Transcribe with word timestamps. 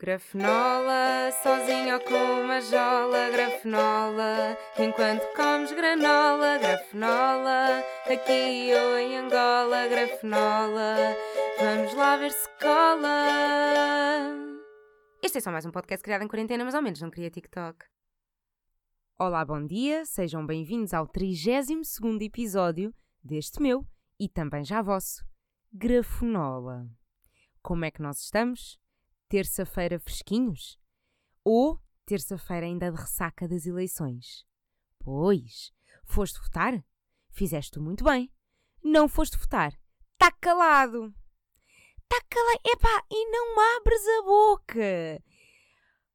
Grafenola, 0.00 1.32
sozinho 1.42 1.94
ou 1.94 2.00
com 2.04 2.44
uma 2.44 2.60
jola, 2.60 3.30
grafenola, 3.30 4.56
enquanto 4.78 5.24
comes 5.34 5.72
granola, 5.72 6.56
grafenola, 6.56 7.82
aqui 8.06 8.70
ou 8.74 8.96
em 8.96 9.16
Angola, 9.16 9.88
grafenola, 9.88 11.16
vamos 11.58 11.92
lá 11.94 12.16
ver 12.16 12.30
se 12.30 12.48
cola. 12.60 13.26
Este 15.20 15.38
é 15.38 15.40
só 15.40 15.50
mais 15.50 15.66
um 15.66 15.72
podcast 15.72 16.04
criado 16.04 16.22
em 16.22 16.28
quarentena, 16.28 16.64
mas 16.64 16.76
ao 16.76 16.82
menos 16.82 17.00
não 17.00 17.10
queria 17.10 17.28
TikTok. 17.28 17.84
Olá, 19.18 19.44
bom 19.44 19.66
dia, 19.66 20.04
sejam 20.06 20.46
bem-vindos 20.46 20.94
ao 20.94 21.08
32 21.08 21.96
episódio 22.20 22.94
deste 23.20 23.60
meu 23.60 23.84
e 24.16 24.28
também 24.28 24.64
já 24.64 24.80
vosso, 24.80 25.26
Grafenola. 25.72 26.88
Como 27.60 27.84
é 27.84 27.90
que 27.90 28.00
nós 28.00 28.20
estamos? 28.20 28.78
Terça-feira 29.28 29.98
fresquinhos? 29.98 30.78
Ou 31.44 31.80
terça-feira 32.04 32.66
ainda 32.66 32.90
de 32.90 32.96
ressaca 32.98 33.46
das 33.46 33.66
eleições? 33.66 34.44
Pois, 34.98 35.72
foste 36.04 36.40
votar? 36.40 36.84
Fizeste 37.30 37.78
muito 37.78 38.04
bem. 38.04 38.32
Não 38.82 39.08
foste 39.08 39.36
votar? 39.36 39.72
Tá 40.16 40.32
calado! 40.32 41.14
Tá 42.08 42.20
calado! 42.28 42.60
Epá, 42.66 43.04
e 43.10 43.30
não 43.30 43.76
abres 43.76 44.02
a 44.18 44.22
boca! 44.22 45.22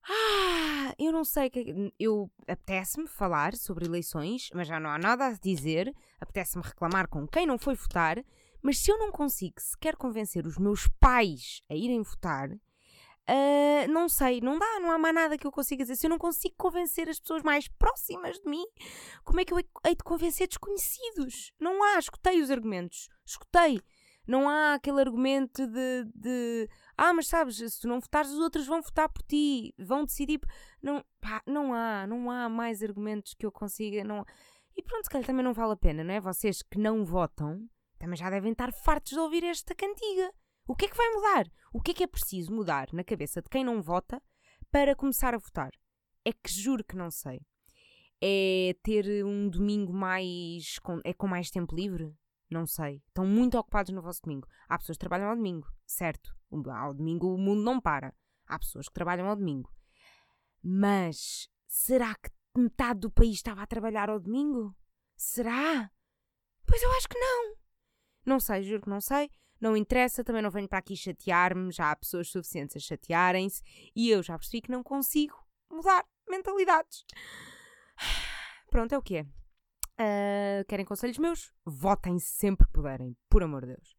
Ah, 0.06 0.94
eu 1.00 1.14
não 1.14 1.23
sei 1.23 1.50
que 1.50 1.94
eu 1.98 2.30
apetece-me 2.48 3.08
falar 3.08 3.56
sobre 3.56 3.86
eleições, 3.86 4.50
mas 4.54 4.68
já 4.68 4.80
não 4.80 4.90
há 4.90 4.98
nada 4.98 5.28
a 5.28 5.34
dizer. 5.34 5.94
Apetece-me 6.20 6.64
reclamar 6.64 7.08
com 7.08 7.26
quem 7.26 7.45
não 7.45 7.58
foi 7.58 7.76
votar, 7.76 8.23
mas 8.62 8.80
se 8.80 8.92
eu 8.92 8.98
não 8.98 9.12
consigo 9.12 9.62
sequer 9.62 9.95
convencer 9.95 10.45
os 10.45 10.58
meus 10.58 10.88
pais 11.00 11.62
a 11.70 11.76
irem 11.76 12.02
votar, 12.02 12.50
Uh, 13.30 13.90
não 13.90 14.09
sei, 14.09 14.41
não 14.41 14.59
dá, 14.59 14.80
não 14.82 14.91
há 14.91 14.98
mais 14.98 15.16
nada 15.16 15.38
que 15.38 15.48
eu 15.48 15.52
consiga 15.52 15.84
dizer. 15.84 15.95
Se 15.95 16.05
eu 16.08 16.09
não 16.09 16.18
consigo 16.18 16.55
convencer 16.58 17.08
as 17.08 17.20
pessoas 17.20 17.42
mais 17.42 17.67
próximas 17.67 18.38
de 18.39 18.50
mim, 18.50 18.66
como 19.23 19.39
é 19.39 19.45
que 19.45 19.53
eu 19.53 19.58
hei 19.58 19.95
de 19.95 20.03
convencer 20.03 20.48
desconhecidos? 20.48 21.53
Não 21.59 21.81
há, 21.83 22.00
escutei 22.00 22.42
os 22.42 22.52
argumentos, 22.52 23.08
escutei. 23.25 23.81
Não 24.25 24.48
há 24.48 24.75
aquele 24.75 25.02
argumento 25.02 25.67
de, 25.67 26.06
de 26.16 26.70
ah, 26.98 27.14
mas 27.14 27.28
sabes, 27.28 27.58
se 27.58 27.81
tu 27.81 27.88
não 27.88 28.00
votares, 28.00 28.31
os 28.31 28.39
outros 28.39 28.66
vão 28.66 28.81
votar 28.81 29.09
por 29.09 29.22
ti, 29.23 29.73
vão 29.78 30.05
decidir. 30.05 30.39
Não, 30.81 31.03
pá, 31.20 31.42
não 31.45 31.73
há, 31.73 32.08
não 32.08 32.31
há 32.31 32.48
mais 32.48 32.81
argumentos 32.81 33.33
que 33.33 33.45
eu 33.45 33.52
consiga. 33.52 34.03
Não... 34.03 34.26
E 34.76 34.81
pronto, 34.81 35.03
se 35.03 35.09
calhar 35.09 35.26
também 35.26 35.44
não 35.44 35.53
vale 35.53 35.73
a 35.73 35.78
pena, 35.78 36.03
não 36.03 36.14
é? 36.14 36.22
Vocês 36.22 36.61
que 36.61 36.80
não 36.80 37.03
votam 37.03 37.67
também 38.03 38.17
já 38.17 38.30
devem 38.30 38.52
estar 38.52 38.73
fartos 38.73 39.14
de 39.14 39.20
ouvir 39.20 39.44
esta 39.45 39.73
cantiga. 39.73 40.33
O 40.66 40.75
que 40.75 40.86
é 40.86 40.88
que 40.88 40.95
vai 40.95 41.09
mudar? 41.09 41.52
O 41.73 41.81
que 41.81 41.92
é 41.92 41.94
que 41.94 42.03
é 42.03 42.08
preciso 42.08 42.53
mudar 42.53 42.88
na 42.94 43.03
cabeça 43.03 43.42
de 43.42 43.50
quem 43.50 43.66
não 43.66 43.81
vota 43.81 44.22
para 44.72 44.95
começar 44.95 45.33
a 45.33 45.38
votar? 45.38 45.72
É 46.23 46.31
que 46.31 46.50
juro 46.50 46.83
que 46.83 46.95
não 46.95 47.11
sei. 47.11 47.42
É 48.22 48.73
ter 48.81 49.25
um 49.25 49.50
domingo 49.50 49.92
mais. 49.92 50.80
Com, 50.80 51.02
é 51.03 51.14
com 51.14 51.28
mais 51.28 51.50
tempo 51.52 51.75
livre? 51.75 52.16
Não 52.50 52.66
sei. 52.66 53.03
Estão 53.08 53.25
muito 53.25 53.58
ocupados 53.58 53.92
no 53.92 54.02
vosso 54.02 54.22
domingo. 54.22 54.47
Há 54.70 54.78
pessoas 54.78 54.95
que 54.95 55.02
trabalham 55.02 55.30
ao 55.30 55.36
domingo, 55.36 55.67
certo? 55.86 56.33
Ao 56.73 56.94
domingo 56.94 57.33
o 57.33 57.38
mundo 57.38 57.61
não 57.61 57.81
para. 57.81 58.16
Há 58.48 58.58
pessoas 58.58 58.88
que 58.88 58.94
trabalham 58.94 59.27
ao 59.27 59.36
domingo. 59.36 59.70
Mas 60.64 61.50
será 61.67 62.16
que 62.16 62.31
metade 62.55 63.02
do 63.02 63.11
país 63.11 63.36
estava 63.36 63.64
a 63.64 63.67
trabalhar 63.67 64.09
ao 64.09 64.20
domingo? 64.20 64.73
Será? 65.17 65.92
Pois 66.66 66.81
eu 66.81 66.92
acho 66.94 67.09
que 67.09 67.20
não. 67.20 67.55
Não 68.25 68.39
sei, 68.39 68.64
juro 68.64 68.83
que 68.83 68.89
não 68.89 69.02
sei 69.02 69.30
não 69.64 69.78
interessa, 69.78 70.25
também 70.25 70.42
não 70.42 70.52
venho 70.52 70.67
para 70.67 70.80
aqui 70.80 70.94
chatear-me, 70.94 71.72
já 71.72 71.89
há 71.89 71.95
pessoas 71.95 72.30
suficientes 72.30 72.75
a 72.75 72.80
chatearem-se 72.81 73.64
e 73.95 74.09
eu 74.09 74.22
já 74.22 74.38
percebi 74.38 74.61
que 74.61 74.70
não 74.70 74.83
consigo 74.83 75.36
mudar 75.72 76.05
mentalidades. 76.30 77.05
Pronto, 78.70 78.94
é 78.94 78.97
o 78.97 79.02
que 79.02 79.17
é. 79.17 79.22
Uh, 79.23 80.66
querem 80.67 80.86
conselhos 80.86 81.17
meus? 81.17 81.54
Votem 81.65 82.20
sempre 82.20 82.67
que 82.67 82.73
puderem, 82.73 83.15
por 83.30 83.42
amor 83.42 83.61
de 83.61 83.76
Deus. 83.76 83.95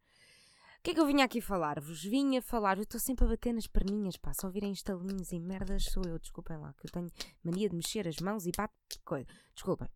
O 0.79 0.83
que 0.83 0.91
é 0.91 0.93
que 0.93 0.99
eu 0.99 1.07
vinha 1.07 1.25
aqui 1.25 1.41
falar-vos? 1.41 2.03
Vinha 2.03 2.43
falar, 2.43 2.77
eu 2.77 2.83
estou 2.83 2.99
sempre 2.99 3.25
a 3.25 3.29
bater 3.29 3.51
nas 3.51 3.65
perninhas, 3.65 4.17
pá, 4.17 4.33
se 4.35 4.45
ouvirem 4.45 4.71
estalinhos 4.71 5.31
e 5.31 5.39
merdas 5.39 5.85
sou 5.85 6.03
eu, 6.05 6.19
desculpem 6.19 6.57
lá, 6.57 6.73
que 6.73 6.85
eu 6.85 6.91
tenho 6.91 7.07
mania 7.43 7.69
de 7.69 7.75
mexer 7.75 8.07
as 8.07 8.17
mãos 8.17 8.45
e 8.45 8.51
bato 8.55 8.75
coisa. 9.03 9.27
Desculpem. 9.55 9.89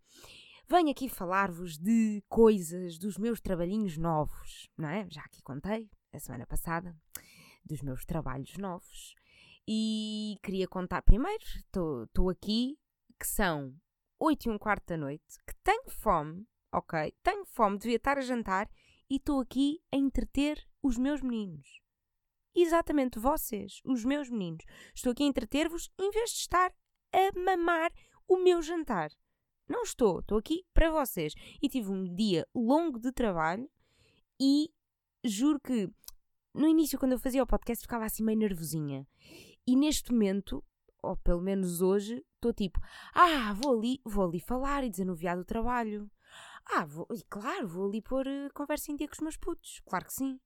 Venho 0.71 0.91
aqui 0.91 1.09
falar-vos 1.09 1.79
de 1.79 2.23
coisas 2.29 2.99
dos 2.99 3.17
meus 3.17 3.41
trabalhinhos 3.41 3.97
novos, 3.97 4.69
não 4.77 4.87
é? 4.87 5.07
Já 5.09 5.21
aqui 5.21 5.41
contei 5.41 5.89
a 6.13 6.19
semana 6.19 6.45
passada 6.45 6.95
dos 7.65 7.81
meus 7.81 8.05
trabalhos 8.05 8.55
novos 8.55 9.15
e 9.67 10.37
queria 10.43 10.67
contar 10.67 11.01
primeiro, 11.01 11.43
estou 11.43 12.29
aqui, 12.29 12.77
que 13.19 13.25
são 13.25 13.75
8 14.19 14.45
e 14.45 14.51
um 14.51 14.59
quarto 14.59 14.85
da 14.89 14.97
noite, 14.97 15.39
que 15.47 15.55
tenho 15.63 15.89
fome, 15.89 16.47
ok? 16.71 17.15
Tenho 17.23 17.45
fome, 17.45 17.79
devia 17.79 17.95
estar 17.95 18.19
a 18.19 18.21
jantar 18.21 18.69
e 19.09 19.15
estou 19.15 19.39
aqui 19.39 19.81
a 19.91 19.97
entreter 19.97 20.63
os 20.83 20.99
meus 20.99 21.19
meninos. 21.23 21.81
Exatamente 22.53 23.17
vocês, 23.17 23.81
os 23.83 24.05
meus 24.05 24.29
meninos. 24.29 24.63
Estou 24.93 25.13
aqui 25.13 25.23
a 25.23 25.27
entreter-vos 25.27 25.89
em 25.99 26.11
vez 26.11 26.29
de 26.29 26.37
estar 26.37 26.71
a 27.11 27.39
mamar 27.39 27.91
o 28.27 28.37
meu 28.37 28.61
jantar. 28.61 29.09
Não 29.69 29.83
estou, 29.83 30.19
estou 30.19 30.39
aqui 30.39 30.65
para 30.73 30.91
vocês. 30.91 31.33
E 31.61 31.69
tive 31.69 31.91
um 31.91 32.03
dia 32.15 32.47
longo 32.55 32.99
de 32.99 33.11
trabalho 33.11 33.69
e 34.41 34.71
juro 35.23 35.59
que 35.59 35.87
no 36.53 36.67
início, 36.67 36.97
quando 36.97 37.11
eu 37.11 37.19
fazia 37.19 37.43
o 37.43 37.47
podcast, 37.47 37.83
ficava 37.83 38.05
assim 38.05 38.23
meio 38.23 38.39
nervosinha. 38.39 39.07
E 39.67 39.75
neste 39.75 40.11
momento, 40.11 40.63
ou 41.03 41.15
pelo 41.15 41.41
menos 41.41 41.81
hoje, 41.81 42.25
estou 42.35 42.51
tipo, 42.51 42.79
ah, 43.13 43.53
vou 43.53 43.77
ali, 43.77 44.01
vou 44.03 44.25
ali 44.25 44.39
falar 44.39 44.83
e 44.83 44.89
desanuviar 44.89 45.37
do 45.37 45.45
trabalho. 45.45 46.09
Ah, 46.65 46.85
vou, 46.85 47.07
e 47.13 47.21
claro, 47.29 47.67
vou 47.67 47.87
ali 47.87 48.01
pôr 48.01 48.25
uh, 48.27 48.53
conversa 48.53 48.91
em 48.91 48.95
dia 48.95 49.07
com 49.07 49.13
os 49.13 49.21
meus 49.21 49.37
putos, 49.37 49.81
claro 49.85 50.05
que 50.05 50.13
sim. 50.13 50.39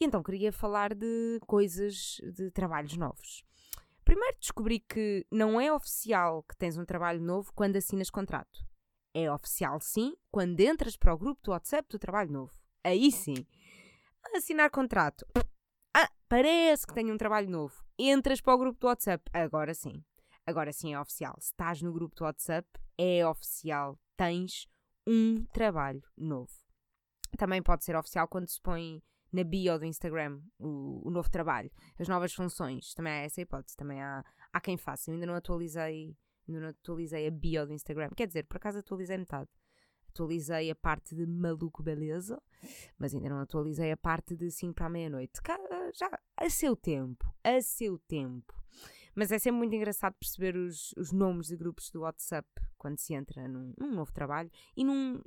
E 0.00 0.04
então 0.04 0.22
queria 0.22 0.52
falar 0.52 0.94
de 0.94 1.40
coisas, 1.46 2.20
de 2.34 2.50
trabalhos 2.50 2.96
novos. 2.96 3.44
Primeiro 4.10 4.38
descobri 4.40 4.80
que 4.80 5.24
não 5.30 5.60
é 5.60 5.72
oficial 5.72 6.42
que 6.42 6.56
tens 6.56 6.76
um 6.76 6.84
trabalho 6.84 7.20
novo 7.20 7.52
quando 7.54 7.76
assinas 7.76 8.10
contrato. 8.10 8.66
É 9.14 9.30
oficial 9.30 9.80
sim 9.80 10.16
quando 10.32 10.58
entras 10.58 10.96
para 10.96 11.14
o 11.14 11.16
grupo 11.16 11.40
do 11.44 11.52
WhatsApp 11.52 11.88
do 11.88 11.96
trabalho 11.96 12.32
novo. 12.32 12.52
Aí 12.82 13.12
sim. 13.12 13.46
Assinar 14.34 14.68
contrato. 14.68 15.24
Ah, 15.94 16.10
parece 16.28 16.88
que 16.88 16.92
tenho 16.92 17.14
um 17.14 17.16
trabalho 17.16 17.48
novo. 17.48 17.84
Entras 17.96 18.40
para 18.40 18.52
o 18.52 18.58
grupo 18.58 18.80
do 18.80 18.88
WhatsApp. 18.88 19.22
Agora 19.32 19.72
sim. 19.74 20.04
Agora 20.44 20.72
sim 20.72 20.92
é 20.92 21.00
oficial. 21.00 21.36
Se 21.38 21.52
estás 21.52 21.80
no 21.80 21.92
grupo 21.92 22.16
do 22.16 22.24
WhatsApp, 22.24 22.68
é 22.98 23.24
oficial. 23.24 23.96
Tens 24.16 24.66
um 25.06 25.44
trabalho 25.52 26.02
novo. 26.16 26.50
Também 27.38 27.62
pode 27.62 27.84
ser 27.84 27.94
oficial 27.94 28.26
quando 28.26 28.48
se 28.48 28.60
põe 28.60 29.00
na 29.32 29.44
bio 29.44 29.78
do 29.78 29.84
Instagram 29.84 30.40
o, 30.58 31.08
o, 31.08 31.10
novo 31.10 31.30
trabalho, 31.30 31.70
as 31.98 32.08
novas 32.08 32.32
funções. 32.32 32.94
Também 32.94 33.12
há 33.12 33.16
essa 33.16 33.40
hipótese, 33.40 33.76
também 33.76 34.00
há, 34.02 34.24
há 34.52 34.60
quem 34.60 34.76
faça. 34.76 35.10
Eu 35.10 35.14
ainda 35.14 35.26
não 35.26 35.34
atualizei, 35.34 36.16
ainda 36.48 36.60
não 36.60 36.68
atualizei 36.68 37.26
a 37.26 37.30
bio 37.30 37.66
do 37.66 37.72
Instagram. 37.72 38.10
Quer 38.16 38.26
dizer, 38.26 38.44
por 38.44 38.56
acaso 38.56 38.78
atualizei 38.78 39.16
metade. 39.16 39.48
Atualizei 40.08 40.70
a 40.70 40.74
parte 40.74 41.14
de 41.14 41.24
maluco 41.24 41.82
beleza, 41.82 42.42
mas 42.98 43.14
ainda 43.14 43.28
não 43.28 43.38
atualizei 43.38 43.92
a 43.92 43.96
parte 43.96 44.34
de 44.34 44.50
5 44.50 44.74
para 44.74 44.86
a 44.86 44.90
meia-noite. 44.90 45.40
Já 45.94 46.10
a 46.36 46.50
seu 46.50 46.74
tempo, 46.74 47.32
a 47.44 47.60
seu 47.60 47.98
tempo. 47.98 48.60
Mas 49.14 49.30
é 49.32 49.38
sempre 49.38 49.58
muito 49.58 49.74
engraçado 49.74 50.14
perceber 50.14 50.56
os, 50.56 50.92
os 50.96 51.12
nomes 51.12 51.48
de 51.48 51.56
grupos 51.56 51.90
do 51.90 52.00
WhatsApp 52.00 52.48
quando 52.78 52.98
se 52.98 53.14
entra 53.14 53.46
num, 53.46 53.74
num 53.78 53.92
novo 53.92 54.12
trabalho 54.12 54.50
e 54.76 54.84
num, 54.84 55.20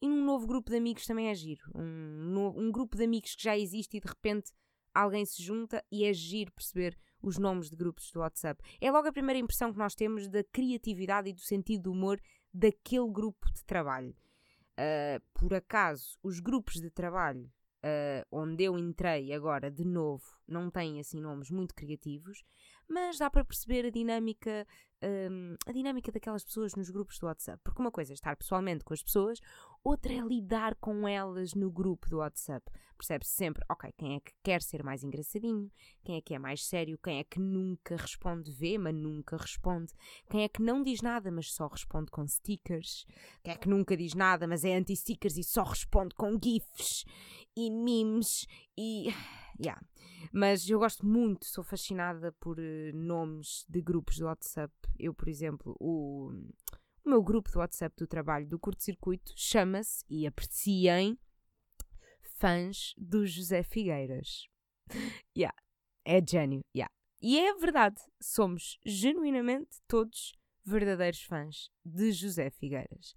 e 0.00 0.08
num 0.08 0.24
novo 0.24 0.46
grupo 0.46 0.70
de 0.70 0.76
amigos 0.76 1.06
também 1.06 1.28
é 1.28 1.34
giro. 1.34 1.62
Um, 1.74 2.30
no, 2.32 2.58
um 2.58 2.70
grupo 2.70 2.96
de 2.96 3.04
amigos 3.04 3.34
que 3.34 3.42
já 3.42 3.56
existe 3.56 3.96
e 3.96 4.00
de 4.00 4.08
repente 4.08 4.52
alguém 4.94 5.24
se 5.24 5.42
junta 5.42 5.84
e 5.90 6.04
é 6.04 6.12
giro 6.12 6.52
perceber 6.52 6.96
os 7.22 7.38
nomes 7.38 7.68
de 7.70 7.76
grupos 7.76 8.10
do 8.10 8.20
WhatsApp. 8.20 8.62
É 8.80 8.90
logo 8.90 9.08
a 9.08 9.12
primeira 9.12 9.38
impressão 9.38 9.72
que 9.72 9.78
nós 9.78 9.94
temos 9.94 10.28
da 10.28 10.44
criatividade 10.44 11.30
e 11.30 11.32
do 11.32 11.40
sentido 11.40 11.84
do 11.84 11.92
humor 11.92 12.20
daquele 12.52 13.10
grupo 13.10 13.50
de 13.52 13.64
trabalho. 13.64 14.14
Uh, 14.78 15.20
por 15.34 15.54
acaso, 15.54 16.18
os 16.22 16.38
grupos 16.38 16.74
de 16.74 16.90
trabalho 16.90 17.50
uh, 17.86 18.26
onde 18.30 18.64
eu 18.64 18.78
entrei 18.78 19.32
agora 19.32 19.70
de 19.70 19.84
novo 19.84 20.24
não 20.46 20.70
têm 20.70 21.00
assim 21.00 21.20
nomes 21.20 21.50
muito 21.50 21.74
criativos, 21.74 22.44
mas 22.88 23.18
dá 23.18 23.28
para 23.28 23.44
perceber 23.44 23.86
a 23.86 23.90
dinâmica, 23.90 24.66
um, 25.02 25.56
a 25.66 25.72
dinâmica 25.72 26.12
daquelas 26.12 26.44
pessoas 26.44 26.74
nos 26.74 26.90
grupos 26.90 27.18
do 27.18 27.26
WhatsApp. 27.26 27.60
Porque 27.64 27.80
uma 27.80 27.90
coisa 27.90 28.12
é 28.12 28.14
estar 28.14 28.36
pessoalmente 28.36 28.84
com 28.84 28.94
as 28.94 29.02
pessoas, 29.02 29.40
outra 29.82 30.12
é 30.12 30.20
lidar 30.20 30.74
com 30.76 31.06
elas 31.06 31.54
no 31.54 31.70
grupo 31.70 32.08
do 32.08 32.18
WhatsApp. 32.18 32.64
Percebe-se 32.96 33.32
sempre, 33.32 33.62
ok, 33.68 33.92
quem 33.96 34.16
é 34.16 34.20
que 34.20 34.32
quer 34.42 34.62
ser 34.62 34.82
mais 34.82 35.04
engraçadinho, 35.04 35.70
quem 36.02 36.16
é 36.16 36.20
que 36.20 36.34
é 36.34 36.38
mais 36.38 36.64
sério, 36.64 36.98
quem 37.02 37.18
é 37.18 37.24
que 37.24 37.38
nunca 37.38 37.96
responde 37.96 38.50
vê, 38.50 38.78
mas 38.78 38.94
nunca 38.94 39.36
responde, 39.36 39.92
quem 40.30 40.44
é 40.44 40.48
que 40.48 40.62
não 40.62 40.82
diz 40.82 41.02
nada, 41.02 41.30
mas 41.30 41.52
só 41.52 41.66
responde 41.66 42.10
com 42.10 42.26
stickers, 42.26 43.04
quem 43.42 43.52
é 43.52 43.56
que 43.56 43.68
nunca 43.68 43.96
diz 43.96 44.14
nada, 44.14 44.46
mas 44.46 44.64
é 44.64 44.74
anti-stickers 44.74 45.36
e 45.36 45.44
só 45.44 45.62
responde 45.62 46.14
com 46.14 46.38
GIFs 46.42 47.04
e 47.54 47.70
memes 47.70 48.46
e 48.78 49.08
yeah. 49.60 49.80
Mas 50.32 50.68
eu 50.68 50.78
gosto 50.78 51.06
muito, 51.06 51.46
sou 51.46 51.64
fascinada 51.64 52.32
por 52.32 52.58
uh, 52.58 52.92
nomes 52.94 53.64
de 53.68 53.80
grupos 53.80 54.18
do 54.18 54.26
WhatsApp. 54.26 54.72
Eu, 54.98 55.14
por 55.14 55.28
exemplo, 55.28 55.76
o, 55.80 56.30
o 57.04 57.08
meu 57.08 57.22
grupo 57.22 57.50
do 57.50 57.58
WhatsApp 57.58 57.94
do 57.96 58.06
trabalho 58.06 58.46
do 58.46 58.58
curto-circuito 58.58 59.32
chama-se, 59.36 60.04
e 60.08 60.26
apreciem, 60.26 61.18
Fãs 62.38 62.92
do 62.98 63.26
José 63.26 63.62
Figueiras. 63.62 64.48
yeah. 65.36 65.56
É 66.04 66.20
gênio, 66.24 66.60
yeah. 66.76 66.92
E 67.20 67.38
é 67.38 67.54
verdade, 67.54 68.00
somos 68.20 68.78
genuinamente 68.84 69.80
todos 69.88 70.32
verdadeiros 70.64 71.22
fãs 71.22 71.70
de 71.84 72.12
José 72.12 72.50
Figueiras. 72.50 73.14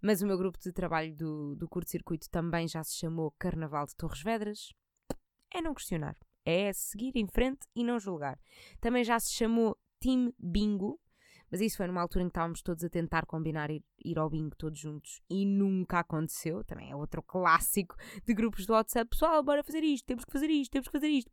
Mas 0.00 0.22
o 0.22 0.26
meu 0.26 0.38
grupo 0.38 0.58
de 0.58 0.72
trabalho 0.72 1.14
do, 1.14 1.56
do 1.56 1.68
curto-circuito 1.68 2.30
também 2.30 2.66
já 2.66 2.82
se 2.82 2.96
chamou 2.96 3.34
Carnaval 3.38 3.86
de 3.86 3.96
Torres 3.96 4.22
Vedras. 4.22 4.72
É 5.54 5.60
não 5.60 5.74
questionar, 5.74 6.16
é 6.44 6.72
seguir 6.72 7.12
em 7.16 7.26
frente 7.26 7.66
e 7.74 7.84
não 7.84 7.98
julgar. 7.98 8.38
Também 8.80 9.04
já 9.04 9.18
se 9.20 9.32
chamou 9.32 9.76
Team 10.00 10.32
Bingo, 10.38 10.98
mas 11.52 11.60
isso 11.60 11.76
foi 11.76 11.86
numa 11.86 12.00
altura 12.00 12.24
em 12.24 12.28
que 12.28 12.30
estávamos 12.30 12.62
todos 12.62 12.82
a 12.82 12.88
tentar 12.88 13.26
combinar 13.26 13.70
ir, 13.70 13.84
ir 14.02 14.18
ao 14.18 14.30
bingo 14.30 14.56
todos 14.56 14.78
juntos 14.78 15.20
e 15.28 15.44
nunca 15.44 15.98
aconteceu. 15.98 16.64
Também 16.64 16.90
é 16.90 16.96
outro 16.96 17.22
clássico 17.22 17.94
de 18.24 18.32
grupos 18.32 18.64
do 18.64 18.72
WhatsApp. 18.72 19.10
Pessoal, 19.10 19.42
bora 19.42 19.62
fazer 19.62 19.84
isto, 19.84 20.06
temos 20.06 20.24
que 20.24 20.32
fazer 20.32 20.48
isto, 20.48 20.72
temos 20.72 20.88
que 20.88 20.92
fazer 20.92 21.08
isto. 21.08 21.30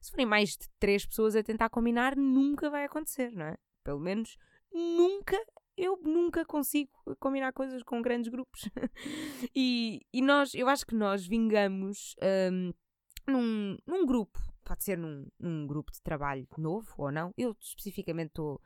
Se 0.00 0.10
forem 0.10 0.24
mais 0.24 0.56
de 0.56 0.66
três 0.78 1.04
pessoas 1.04 1.36
a 1.36 1.42
tentar 1.42 1.68
combinar, 1.68 2.16
nunca 2.16 2.70
vai 2.70 2.84
acontecer, 2.84 3.32
não 3.32 3.44
é? 3.44 3.58
Pelo 3.84 4.00
menos 4.00 4.38
nunca, 4.72 5.36
eu 5.76 6.00
nunca 6.02 6.42
consigo 6.46 6.90
combinar 7.18 7.52
coisas 7.52 7.82
com 7.82 8.00
grandes 8.00 8.30
grupos. 8.30 8.62
e, 9.54 10.00
e 10.10 10.22
nós, 10.22 10.54
eu 10.54 10.68
acho 10.70 10.86
que 10.86 10.94
nós 10.94 11.26
vingamos 11.26 12.14
um, 12.50 12.72
num, 13.30 13.78
num 13.86 14.04
grupo, 14.04 14.38
pode 14.64 14.84
ser 14.84 14.98
num, 14.98 15.26
num 15.38 15.66
grupo 15.66 15.92
de 15.92 16.00
trabalho 16.02 16.46
novo 16.58 16.92
ou 16.98 17.10
não. 17.10 17.32
Eu 17.36 17.56
especificamente 17.60 18.28
estou, 18.28 18.60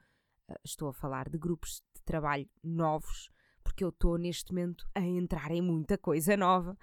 uh, 0.51 0.55
estou 0.65 0.89
a 0.89 0.93
falar 0.93 1.29
de 1.29 1.39
grupos 1.39 1.83
de 1.95 2.03
trabalho 2.03 2.49
novos, 2.63 3.31
porque 3.63 3.85
eu 3.85 3.91
estou 3.91 4.19
neste 4.19 4.53
momento 4.53 4.89
a 4.95 5.01
entrar 5.01 5.51
em 5.51 5.63
muita 5.63 5.97
coisa 5.97 6.37
nova. 6.37 6.77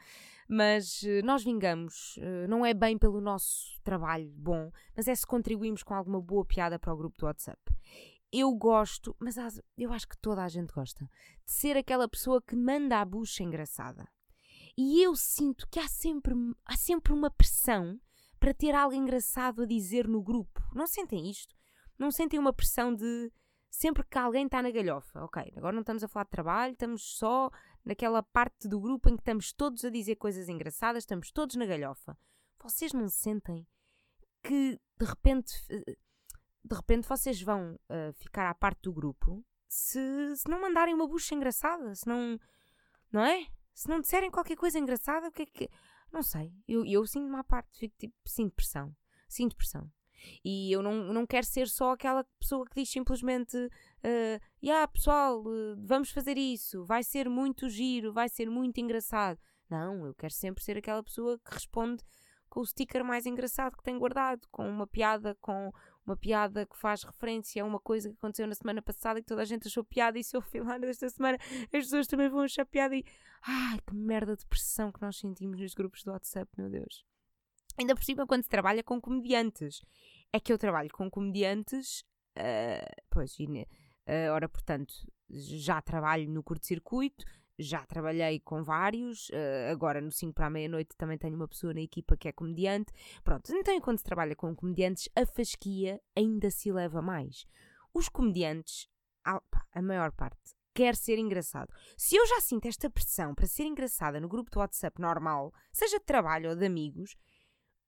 Mas 0.48 1.02
uh, 1.04 1.26
nós 1.26 1.44
vingamos, 1.44 2.18
uh, 2.18 2.48
não 2.48 2.66
é 2.66 2.74
bem 2.74 2.98
pelo 2.98 3.20
nosso 3.20 3.82
trabalho 3.84 4.32
bom, 4.36 4.72
mas 4.96 5.08
é 5.08 5.16
se 5.16 5.26
contribuímos 5.26 5.84
com 5.84 5.94
alguma 5.94 6.22
boa 6.22 6.46
piada 6.46 6.78
para 6.80 6.94
o 6.94 6.98
grupo 6.98 7.18
do 7.18 7.26
WhatsApp 7.26 7.60
eu 8.32 8.54
gosto, 8.54 9.16
mas 9.20 9.36
eu 9.78 9.92
acho 9.92 10.08
que 10.08 10.18
toda 10.18 10.44
a 10.44 10.48
gente 10.48 10.72
gosta, 10.74 11.04
de 11.46 11.52
ser 11.52 11.76
aquela 11.76 12.08
pessoa 12.08 12.42
que 12.42 12.56
manda 12.56 13.02
a 13.02 13.06
bucha 13.06 13.44
engraçada. 13.44 14.08
E 14.78 15.02
eu 15.02 15.16
sinto 15.16 15.68
que 15.70 15.80
há 15.80 15.88
sempre, 15.88 16.34
há 16.66 16.76
sempre 16.76 17.14
uma 17.14 17.30
pressão 17.30 18.00
para 18.40 18.54
ter 18.54 18.74
algo 18.74 18.96
engraçado 18.96 19.64
a 19.64 19.66
dizer 19.66 20.08
no 20.08 20.22
grupo. 20.22 20.62
Não 20.74 20.88
sentem 20.88 21.30
isto? 21.30 21.56
Não 21.98 22.12
sentem 22.12 22.40
uma 22.40 22.54
pressão 22.54 22.94
de 22.94 23.32
sempre 23.70 24.04
que 24.04 24.18
alguém 24.18 24.46
está 24.46 24.62
na 24.62 24.72
galhofa? 24.72 25.24
Ok, 25.24 25.54
agora 25.56 25.74
não 25.74 25.82
estamos 25.82 26.04
a 26.04 26.08
falar 26.08 26.24
de 26.26 26.32
trabalho, 26.32 26.74
estamos 26.74 27.04
só 27.18 27.52
naquela 27.86 28.24
parte 28.24 28.68
do 28.68 28.80
grupo 28.80 29.10
em 29.10 29.16
que 29.16 29.22
estamos 29.22 29.54
todos 29.54 29.86
a 29.86 29.90
dizer 29.90 30.16
coisas 30.16 30.50
engraçadas, 30.50 31.04
estamos 31.04 31.32
todos 31.32 31.56
na 31.56 31.66
galhofa. 31.66 32.18
Vocês 32.64 32.94
não 32.94 33.08
sentem 33.10 33.68
que 34.44 34.80
de 34.98 35.06
repente 35.06 35.54
de 36.64 36.76
repente 36.76 37.08
vocês 37.08 37.42
vão 37.42 37.74
uh, 37.74 38.14
ficar 38.14 38.50
à 38.50 38.54
parte 38.54 38.84
do 38.84 38.94
grupo 38.94 39.44
se, 39.68 40.36
se 40.36 40.50
não 40.50 40.62
mandarem 40.62 40.94
uma 40.94 41.08
bucha 41.08 41.34
engraçada, 41.34 41.96
se 41.96 42.08
não. 42.08 42.40
Não 43.12 43.22
é? 43.22 43.48
Se 43.74 43.88
não 43.90 44.02
disserem 44.02 44.32
qualquer 44.32 44.56
coisa 44.56 44.80
engraçada, 44.80 45.28
o 45.28 45.32
que 45.32 45.44
é 45.44 45.46
que. 45.46 45.70
Não 46.12 46.22
sei. 46.22 46.52
Eu, 46.68 46.86
eu 46.86 47.06
sinto-me 47.06 47.38
à 47.38 47.44
parte, 47.44 47.80
fico 47.80 47.96
tipo, 47.98 48.16
sinto 48.26 48.54
pressão. 48.56 48.96
Sinto 49.28 49.56
pressão. 49.56 49.90
E 50.44 50.72
eu 50.72 50.82
não, 50.82 51.14
não 51.14 51.26
quero 51.26 51.46
ser 51.46 51.68
só 51.68 51.92
aquela 51.92 52.24
pessoa 52.40 52.66
que 52.66 52.76
diz 52.76 52.90
simplesmente: 52.90 53.58
uh, 53.58 54.42
yeah, 54.64 54.88
pessoal, 54.88 55.42
uh, 55.42 55.76
vamos 55.80 56.12
fazer 56.12 56.38
isso, 56.38 56.86
vai 56.86 57.04
ser 57.04 57.30
muito 57.30 57.70
giro, 57.70 58.14
vai 58.14 58.30
ser 58.30 58.50
muito 58.50 58.80
engraçado. 58.80 59.40
Não, 59.70 60.06
eu 60.06 60.14
quero 60.14 60.34
sempre 60.34 60.64
ser 60.64 60.78
aquela 60.78 61.02
pessoa 61.02 61.40
que 61.40 61.54
responde 61.54 62.04
com 62.50 62.60
o 62.60 62.66
sticker 62.66 63.04
mais 63.04 63.26
engraçado 63.26 63.78
que 63.78 63.84
tem 63.84 63.98
guardado, 63.98 64.46
com 64.52 64.70
uma 64.70 64.86
piada, 64.86 65.36
com 65.40 65.72
uma 66.06 66.16
piada 66.16 66.66
que 66.66 66.78
faz 66.78 67.04
referência 67.04 67.62
a 67.62 67.66
uma 67.66 67.80
coisa 67.80 68.10
que 68.10 68.16
aconteceu 68.16 68.48
na 68.48 68.56
semana 68.56 68.82
passada 68.82 69.20
e 69.20 69.22
que 69.22 69.28
toda 69.28 69.42
a 69.42 69.46
gente 69.46 69.68
achou 69.68 69.84
piada 69.84 70.18
e 70.18 70.24
se 70.24 70.36
eu 70.36 70.42
filar 70.42 70.80
desta 70.80 71.08
semana 71.10 71.38
as 71.64 71.70
pessoas 71.70 72.08
também 72.08 72.30
vão 72.30 72.42
achar 72.42 72.66
piada 72.66 72.96
e 72.96 73.04
ai 73.44 73.80
que 73.86 73.96
merda 73.96 74.36
de 74.36 74.46
pressão 74.46 74.92
que 74.92 75.02
nós 75.02 75.18
sentimos 75.18 75.60
nos 75.60 75.74
grupos 75.74 76.04
do 76.04 76.12
WhatsApp, 76.12 76.50
meu 76.58 76.70
Deus. 76.70 77.06
Ainda 77.78 77.96
por 77.96 78.04
cima 78.04 78.28
quando 78.28 78.44
se 78.44 78.50
trabalha 78.50 78.84
com 78.84 79.00
comediantes. 79.00 79.82
É 80.34 80.40
que 80.40 80.52
eu 80.52 80.58
trabalho 80.58 80.90
com 80.92 81.10
comediantes, 81.10 82.02
uh, 82.38 83.04
pois, 83.10 83.38
e, 83.40 83.46
uh, 83.46 84.32
ora, 84.32 84.48
portanto, 84.48 84.94
já 85.30 85.82
trabalho 85.82 86.30
no 86.30 86.44
curto-circuito, 86.44 87.26
já 87.62 87.86
trabalhei 87.86 88.40
com 88.40 88.64
vários, 88.64 89.30
uh, 89.30 89.72
agora 89.72 90.02
no 90.02 90.12
5 90.12 90.34
para 90.34 90.48
a 90.48 90.50
meia-noite 90.50 90.96
também 90.98 91.18
tenho 91.18 91.36
uma 91.36 91.48
pessoa 91.48 91.74
na 91.74 91.82
equipa 91.82 92.18
que 92.18 92.28
é 92.28 92.32
comediante. 92.32 92.92
Pronto, 93.24 93.52
então 93.56 93.74
enquanto 93.74 94.00
se 94.00 94.04
trabalha 94.04 94.36
com 94.36 94.56
comediantes, 94.56 95.08
a 95.16 95.26
fasquia 95.26 96.02
ainda 96.16 96.50
se 96.50 96.72
leva 96.72 97.02
mais. 97.02 97.46
Os 97.94 98.10
comediantes, 98.10 98.88
a, 99.24 99.82
maior 99.82 100.12
parte, 100.12 100.56
quer 100.74 100.96
ser 100.96 101.18
engraçado. 101.18 101.74
Se 101.98 102.16
eu 102.16 102.26
já 102.26 102.40
sinto 102.40 102.68
esta 102.68 102.90
pressão 102.90 103.36
para 103.36 103.48
ser 103.48 103.64
engraçada 103.64 104.20
no 104.20 104.30
grupo 104.30 104.50
do 104.50 104.60
WhatsApp 104.60 105.02
normal, 105.02 105.54
seja 105.72 106.00
de 106.00 106.06
trabalho 106.06 106.50
ou 106.50 106.56
de 106.56 106.66
amigos, 106.66 107.16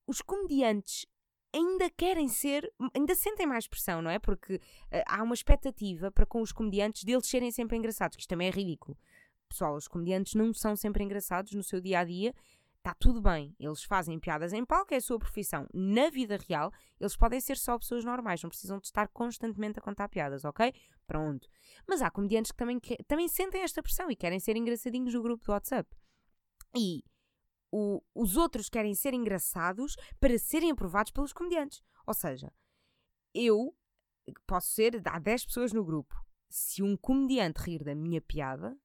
os 0.06 0.20
comediantes 0.20 1.06
ainda 1.54 1.88
querem 1.88 2.26
ser, 2.28 2.70
ainda 2.92 3.14
sentem 3.14 3.46
mais 3.46 3.68
pressão, 3.68 4.02
não 4.02 4.10
é? 4.10 4.18
Porque 4.18 4.56
uh, 4.56 4.60
há 5.06 5.22
uma 5.22 5.34
expectativa 5.34 6.10
para 6.10 6.26
com 6.26 6.42
os 6.42 6.52
comediantes 6.52 7.04
deles 7.04 7.26
serem 7.26 7.50
sempre 7.52 7.76
engraçados, 7.76 8.16
que 8.16 8.22
isto 8.22 8.28
também 8.28 8.48
é 8.48 8.50
ridículo. 8.50 8.98
Pessoal, 9.54 9.76
os 9.76 9.86
comediantes 9.86 10.34
não 10.34 10.52
são 10.52 10.74
sempre 10.74 11.04
engraçados 11.04 11.52
no 11.52 11.62
seu 11.62 11.80
dia 11.80 12.00
a 12.00 12.04
dia. 12.04 12.34
Está 12.78 12.92
tudo 12.92 13.22
bem, 13.22 13.54
eles 13.56 13.84
fazem 13.84 14.18
piadas 14.18 14.52
em 14.52 14.64
palco, 14.64 14.92
é 14.92 14.96
a 14.96 15.00
sua 15.00 15.16
profissão. 15.16 15.68
Na 15.72 16.10
vida 16.10 16.36
real, 16.48 16.72
eles 16.98 17.16
podem 17.16 17.40
ser 17.40 17.56
só 17.56 17.78
pessoas 17.78 18.04
normais, 18.04 18.42
não 18.42 18.50
precisam 18.50 18.80
de 18.80 18.86
estar 18.86 19.06
constantemente 19.06 19.78
a 19.78 19.82
contar 19.82 20.08
piadas, 20.08 20.44
ok? 20.44 20.74
Pronto. 21.06 21.48
Mas 21.88 22.02
há 22.02 22.10
comediantes 22.10 22.50
que 22.50 22.58
também, 22.58 22.80
que, 22.80 22.96
também 23.04 23.28
sentem 23.28 23.62
esta 23.62 23.80
pressão 23.80 24.10
e 24.10 24.16
querem 24.16 24.40
ser 24.40 24.56
engraçadinhos 24.56 25.14
no 25.14 25.22
grupo 25.22 25.44
do 25.44 25.52
WhatsApp. 25.52 25.88
E 26.76 27.04
o, 27.70 28.02
os 28.12 28.36
outros 28.36 28.68
querem 28.68 28.92
ser 28.92 29.14
engraçados 29.14 29.94
para 30.18 30.36
serem 30.36 30.72
aprovados 30.72 31.12
pelos 31.12 31.32
comediantes. 31.32 31.80
Ou 32.04 32.12
seja, 32.12 32.52
eu 33.32 33.72
posso 34.48 34.72
ser, 34.72 35.00
há 35.06 35.20
10 35.20 35.46
pessoas 35.46 35.72
no 35.72 35.84
grupo. 35.84 36.12
Se 36.50 36.82
um 36.82 36.96
comediante 36.96 37.62
rir 37.62 37.84
da 37.84 37.94
minha 37.94 38.20
piada, 38.20 38.76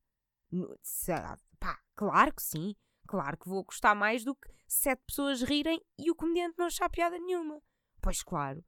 Pá, 1.60 1.80
claro 1.96 2.34
que 2.34 2.42
sim. 2.42 2.76
Claro 3.08 3.38
que 3.38 3.50
vou 3.50 3.64
gostar 3.64 3.96
mais 3.96 4.24
do 4.24 4.36
que 4.36 4.48
sete 4.68 5.02
pessoas 5.08 5.42
rirem 5.42 5.82
e 5.98 6.12
o 6.12 6.16
comediante 6.16 6.56
não 6.58 6.68
achar 6.68 6.90
piada 6.90 7.18
nenhuma. 7.18 7.62
Pois 8.02 8.22
claro, 8.22 8.64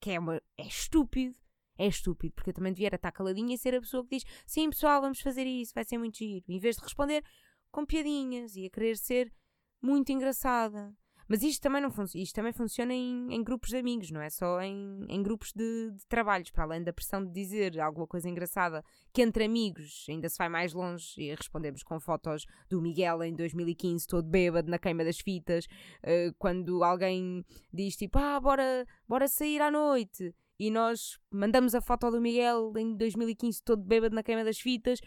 que 0.00 0.10
é, 0.10 0.18
uma, 0.18 0.36
é 0.56 0.66
estúpido. 0.66 1.34
É 1.78 1.86
estúpido, 1.86 2.34
porque 2.34 2.50
eu 2.50 2.54
também 2.54 2.72
devia 2.72 2.88
estar 2.88 3.12
caladinha 3.12 3.54
e 3.54 3.58
ser 3.58 3.74
a 3.74 3.80
pessoa 3.80 4.02
que 4.04 4.16
diz 4.16 4.24
sim 4.46 4.70
pessoal, 4.70 5.00
vamos 5.00 5.20
fazer 5.20 5.44
isso, 5.44 5.74
vai 5.74 5.84
ser 5.84 5.98
muito 5.98 6.16
giro. 6.16 6.44
Em 6.48 6.58
vez 6.58 6.76
de 6.76 6.82
responder 6.82 7.22
com 7.70 7.84
piadinhas 7.84 8.56
e 8.56 8.66
a 8.66 8.70
querer 8.70 8.96
ser 8.96 9.32
muito 9.80 10.10
engraçada. 10.10 10.94
Mas 11.28 11.42
isto 11.42 11.62
também 11.62 11.82
não 11.82 11.90
isto 12.14 12.34
também 12.34 12.52
funciona 12.52 12.94
em, 12.94 13.26
em, 13.30 13.42
grupos 13.42 13.70
de 13.70 13.76
amigos, 13.76 14.10
não 14.10 14.20
é 14.20 14.30
só 14.30 14.60
em, 14.60 15.04
em 15.08 15.22
grupos 15.22 15.52
de, 15.52 15.90
de, 15.90 16.06
trabalhos, 16.06 16.50
para 16.50 16.64
além 16.64 16.82
da 16.82 16.92
pressão 16.92 17.24
de 17.24 17.32
dizer 17.32 17.80
alguma 17.80 18.06
coisa 18.06 18.28
engraçada, 18.28 18.84
que 19.12 19.22
entre 19.22 19.44
amigos 19.44 20.06
ainda 20.08 20.28
se 20.28 20.38
vai 20.38 20.48
mais 20.48 20.72
longe 20.72 21.20
e 21.20 21.34
respondemos 21.34 21.82
com 21.82 21.98
fotos 21.98 22.46
do 22.68 22.80
Miguel 22.80 23.22
em 23.24 23.34
2015, 23.34 24.06
todo 24.06 24.28
bêbado 24.28 24.70
na 24.70 24.78
queima 24.78 25.04
das 25.04 25.18
fitas, 25.18 25.64
uh, 25.64 26.34
quando 26.38 26.84
alguém 26.84 27.44
diz 27.72 27.96
tipo, 27.96 28.18
ah, 28.18 28.38
bora, 28.38 28.86
bora 29.08 29.26
sair 29.26 29.60
à 29.60 29.70
noite. 29.70 30.34
E 30.58 30.70
nós 30.70 31.18
mandamos 31.30 31.74
a 31.74 31.82
foto 31.82 32.10
do 32.10 32.20
Miguel 32.20 32.72
em 32.78 32.96
2015 32.96 33.62
todo 33.62 33.82
bêbado 33.82 34.14
na 34.14 34.22
queima 34.22 34.42
das 34.42 34.58
fitas 34.58 35.00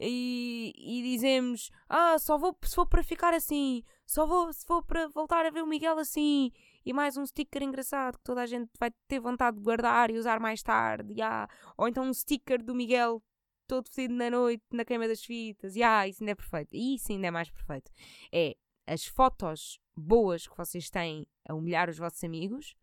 e, 0.00 0.72
e 0.76 1.02
dizemos: 1.02 1.70
Ah, 1.88 2.18
só 2.18 2.36
vou 2.36 2.56
se 2.64 2.74
for 2.74 2.86
para 2.86 3.02
ficar 3.02 3.32
assim, 3.32 3.82
só 4.06 4.26
vou 4.26 4.52
se 4.52 4.64
for 4.64 4.82
para 4.84 5.08
voltar 5.08 5.44
a 5.44 5.50
ver 5.50 5.62
o 5.62 5.66
Miguel 5.66 5.98
assim. 5.98 6.52
E 6.84 6.92
mais 6.92 7.16
um 7.16 7.26
sticker 7.26 7.62
engraçado 7.62 8.16
que 8.18 8.24
toda 8.24 8.42
a 8.42 8.46
gente 8.46 8.70
vai 8.78 8.90
ter 9.08 9.18
vontade 9.18 9.56
de 9.56 9.62
guardar 9.62 10.10
e 10.10 10.18
usar 10.18 10.38
mais 10.38 10.62
tarde. 10.62 11.12
Yeah. 11.12 11.48
Ou 11.76 11.88
então 11.88 12.04
um 12.04 12.14
sticker 12.14 12.62
do 12.62 12.74
Miguel 12.74 13.22
todo 13.66 13.90
fedido 13.90 14.14
na 14.14 14.30
noite, 14.30 14.62
na 14.72 14.84
queima 14.84 15.08
das 15.08 15.24
fitas. 15.24 15.74
Yeah, 15.74 16.06
isso 16.06 16.22
ainda 16.22 16.32
é 16.32 16.34
perfeito. 16.36 16.68
E 16.72 16.94
isso 16.94 17.10
ainda 17.10 17.26
é 17.26 17.30
mais 17.30 17.50
perfeito. 17.50 17.90
É 18.32 18.56
as 18.86 19.04
fotos 19.04 19.80
boas 19.96 20.46
que 20.46 20.56
vocês 20.56 20.88
têm 20.88 21.26
a 21.48 21.54
humilhar 21.54 21.90
os 21.90 21.98
vossos 21.98 22.22
amigos, 22.22 22.76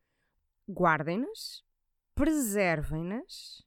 guardem-nas, 0.70 1.64
preservem-nas 2.14 3.64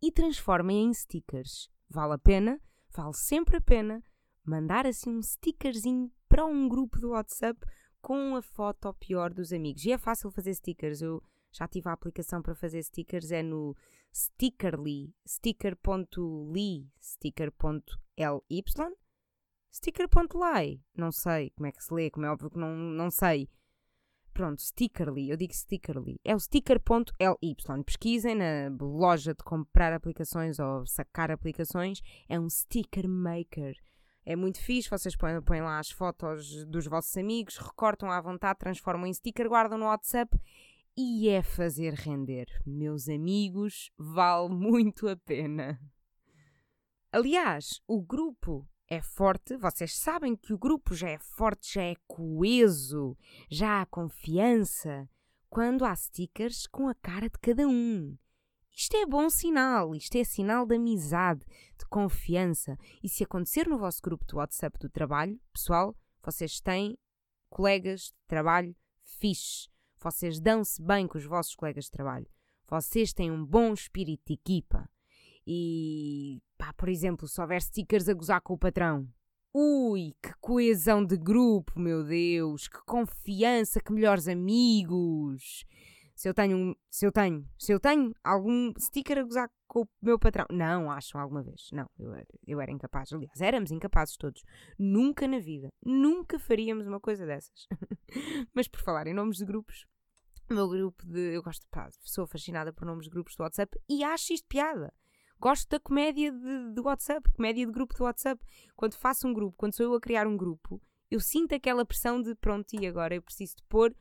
e 0.00 0.12
transformem 0.12 0.84
em 0.84 0.94
stickers. 0.94 1.68
Vale 1.90 2.14
a 2.14 2.18
pena 2.18 2.60
vale 2.96 3.14
sempre 3.14 3.56
a 3.56 3.60
pena 3.60 4.04
mandar 4.44 4.86
assim 4.86 5.16
um 5.16 5.22
stickerzinho 5.22 6.12
para 6.34 6.44
um 6.44 6.68
grupo 6.68 6.98
do 6.98 7.10
WhatsApp 7.10 7.64
com 8.02 8.34
a 8.34 8.42
foto 8.42 8.92
pior 8.94 9.32
dos 9.32 9.52
amigos. 9.52 9.84
E 9.84 9.92
é 9.92 9.98
fácil 9.98 10.32
fazer 10.32 10.52
stickers. 10.52 11.00
Eu 11.00 11.22
já 11.52 11.68
tive 11.68 11.88
a 11.88 11.92
aplicação 11.92 12.42
para 12.42 12.56
fazer 12.56 12.82
stickers, 12.82 13.30
é 13.30 13.40
no 13.40 13.76
Stickerly, 14.12 15.14
sticker.ly, 15.24 16.90
sticker.ly, 17.00 18.50
sticker.ly, 19.72 20.82
não 20.96 21.12
sei 21.12 21.50
como 21.50 21.68
é 21.68 21.72
que 21.72 21.84
se 21.84 21.94
lê, 21.94 22.10
como 22.10 22.26
é 22.26 22.30
óbvio 22.32 22.50
que 22.50 22.58
não, 22.58 22.74
não 22.74 23.12
sei. 23.12 23.48
Pronto, 24.32 24.60
Stickerly, 24.60 25.30
eu 25.30 25.36
digo 25.36 25.54
Stickerly. 25.54 26.18
É 26.24 26.34
o 26.34 26.40
sticker.ly. 26.40 27.84
Pesquisem 27.86 28.34
na 28.34 28.76
loja 28.80 29.32
de 29.34 29.44
comprar 29.44 29.92
aplicações 29.92 30.58
ou 30.58 30.84
sacar 30.84 31.30
aplicações. 31.30 32.00
É 32.28 32.40
um 32.40 32.50
sticker 32.50 33.08
maker. 33.08 33.76
É 34.26 34.34
muito 34.34 34.58
fixe, 34.58 34.88
vocês 34.88 35.14
põem, 35.14 35.40
põem 35.42 35.60
lá 35.60 35.78
as 35.78 35.90
fotos 35.90 36.64
dos 36.64 36.86
vossos 36.86 37.14
amigos, 37.16 37.58
recortam 37.58 38.10
à 38.10 38.20
vontade, 38.20 38.58
transformam 38.58 39.06
em 39.06 39.12
sticker, 39.12 39.48
guardam 39.48 39.78
no 39.78 39.84
WhatsApp 39.86 40.40
e 40.96 41.28
é 41.28 41.42
fazer 41.42 41.92
render. 41.92 42.46
Meus 42.64 43.08
amigos, 43.08 43.90
vale 43.98 44.48
muito 44.54 45.08
a 45.08 45.16
pena. 45.16 45.78
Aliás, 47.12 47.82
o 47.86 48.00
grupo 48.00 48.66
é 48.88 49.00
forte, 49.00 49.56
vocês 49.56 49.96
sabem 49.96 50.34
que 50.34 50.52
o 50.52 50.58
grupo 50.58 50.94
já 50.94 51.10
é 51.10 51.18
forte, 51.18 51.74
já 51.74 51.82
é 51.82 51.94
coeso, 52.06 53.16
já 53.50 53.82
há 53.82 53.86
confiança 53.86 55.08
quando 55.50 55.84
há 55.84 55.94
stickers 55.94 56.66
com 56.66 56.88
a 56.88 56.94
cara 56.94 57.28
de 57.28 57.38
cada 57.38 57.68
um. 57.68 58.16
Isto 58.76 58.96
é 58.96 59.06
bom 59.06 59.30
sinal, 59.30 59.94
isto 59.94 60.16
é 60.16 60.24
sinal 60.24 60.66
de 60.66 60.74
amizade, 60.74 61.44
de 61.78 61.86
confiança. 61.88 62.76
E 63.02 63.08
se 63.08 63.22
acontecer 63.22 63.68
no 63.68 63.78
vosso 63.78 64.02
grupo 64.02 64.24
do 64.26 64.38
WhatsApp 64.38 64.78
do 64.80 64.88
trabalho, 64.88 65.40
pessoal, 65.52 65.96
vocês 66.24 66.60
têm 66.60 66.98
colegas 67.48 68.06
de 68.06 68.26
trabalho 68.26 68.74
fixes. 69.04 69.68
Vocês 69.96 70.40
dão-se 70.40 70.82
bem 70.82 71.06
com 71.06 71.16
os 71.16 71.24
vossos 71.24 71.54
colegas 71.54 71.84
de 71.84 71.92
trabalho. 71.92 72.26
Vocês 72.68 73.12
têm 73.12 73.30
um 73.30 73.44
bom 73.44 73.72
espírito 73.72 74.22
de 74.26 74.34
equipa. 74.34 74.90
E, 75.46 76.42
pá, 76.58 76.72
por 76.72 76.88
exemplo, 76.88 77.28
se 77.28 77.40
houver 77.40 77.62
stickers 77.62 78.08
a 78.08 78.14
gozar 78.14 78.40
com 78.40 78.54
o 78.54 78.58
patrão. 78.58 79.08
Ui, 79.52 80.14
que 80.20 80.34
coesão 80.40 81.04
de 81.04 81.16
grupo, 81.16 81.78
meu 81.78 82.02
Deus! 82.02 82.66
Que 82.66 82.82
confiança, 82.84 83.80
que 83.80 83.92
melhores 83.92 84.26
amigos! 84.26 85.64
Se 86.14 86.28
eu 86.28 86.34
tenho, 86.34 86.76
se 86.88 87.04
eu 87.04 87.10
tenho, 87.12 87.48
se 87.58 87.72
eu 87.72 87.80
tenho 87.80 88.14
algum 88.22 88.72
sticker 88.78 89.18
a 89.18 89.22
gozar 89.22 89.50
com 89.66 89.82
o 89.82 89.88
meu 90.00 90.18
patrão. 90.18 90.46
Não, 90.50 90.90
acham 90.90 91.20
alguma 91.20 91.42
vez. 91.42 91.68
Não, 91.72 91.90
eu 91.98 92.14
era, 92.14 92.26
eu 92.46 92.60
era 92.60 92.70
incapaz. 92.70 93.12
Aliás, 93.12 93.40
éramos 93.40 93.72
incapazes 93.72 94.16
todos. 94.16 94.42
Nunca 94.78 95.26
na 95.26 95.40
vida, 95.40 95.68
nunca 95.84 96.38
faríamos 96.38 96.86
uma 96.86 97.00
coisa 97.00 97.26
dessas. 97.26 97.66
Mas 98.54 98.68
por 98.68 98.80
falar 98.80 99.08
em 99.08 99.14
nomes 99.14 99.38
de 99.38 99.44
grupos, 99.44 99.86
o 100.48 100.54
meu 100.54 100.68
grupo 100.68 101.04
de. 101.06 101.34
Eu 101.34 101.42
gosto, 101.42 101.66
pá, 101.70 101.88
sou 102.02 102.26
fascinada 102.26 102.72
por 102.72 102.84
nomes 102.84 103.04
de 103.06 103.10
grupos 103.10 103.34
do 103.34 103.42
WhatsApp 103.42 103.76
e 103.88 104.04
acho 104.04 104.32
isto 104.32 104.46
piada. 104.46 104.92
Gosto 105.40 105.68
da 105.68 105.80
comédia 105.80 106.30
de, 106.30 106.72
de 106.72 106.80
WhatsApp, 106.80 107.28
comédia 107.32 107.66
de 107.66 107.72
grupo 107.72 107.94
do 107.94 108.04
WhatsApp. 108.04 108.42
Quando 108.76 108.94
faço 108.94 109.26
um 109.26 109.34
grupo, 109.34 109.56
quando 109.56 109.74
sou 109.74 109.84
eu 109.84 109.94
a 109.94 110.00
criar 110.00 110.26
um 110.26 110.36
grupo, 110.36 110.80
eu 111.10 111.20
sinto 111.20 111.54
aquela 111.54 111.84
pressão 111.84 112.20
de 112.20 112.34
pronto, 112.34 112.72
e 112.74 112.86
agora 112.86 113.14
eu 113.14 113.22
preciso 113.22 113.56
de 113.56 113.62
pôr. 113.68 113.94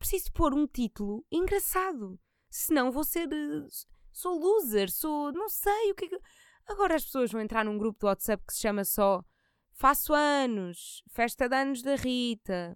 Preciso 0.00 0.32
pôr 0.32 0.52
um 0.52 0.66
título 0.66 1.24
engraçado. 1.30 2.18
Senão 2.48 2.90
vou 2.90 3.04
ser. 3.04 3.28
Eh, 3.32 3.66
sou 4.12 4.36
loser, 4.36 4.90
sou. 4.90 5.30
Não 5.32 5.48
sei 5.48 5.92
o 5.92 5.94
que 5.94 6.06
é 6.06 6.08
que. 6.08 6.18
Agora 6.66 6.96
as 6.96 7.04
pessoas 7.04 7.30
vão 7.30 7.40
entrar 7.40 7.64
num 7.64 7.78
grupo 7.78 8.00
do 8.00 8.06
WhatsApp 8.06 8.42
que 8.44 8.54
se 8.54 8.60
chama 8.60 8.84
só 8.84 9.24
Faço 9.72 10.12
anos, 10.12 11.02
festa 11.08 11.48
de 11.48 11.56
anos 11.56 11.82
da 11.82 11.94
Rita. 11.94 12.74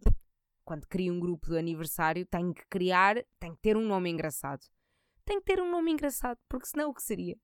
Quando 0.64 0.87
crio 0.87 1.12
um 1.12 1.21
grupo 1.21 1.49
do 1.49 1.59
aniversário, 1.59 2.25
tenho 2.25 2.54
que 2.54 2.66
criar, 2.69 3.16
tenho 3.40 3.54
que 3.57 3.62
ter 3.62 3.76
um 3.76 3.87
nome 3.87 4.11
engraçado. 4.11 4.64
Tem 5.25 5.38
que 5.38 5.45
ter 5.45 5.61
um 5.61 5.71
nome 5.71 5.93
engraçado, 5.93 6.38
porque 6.49 6.66
senão 6.66 6.90
o 6.90 6.95
que 6.95 7.02
seria? 7.02 7.37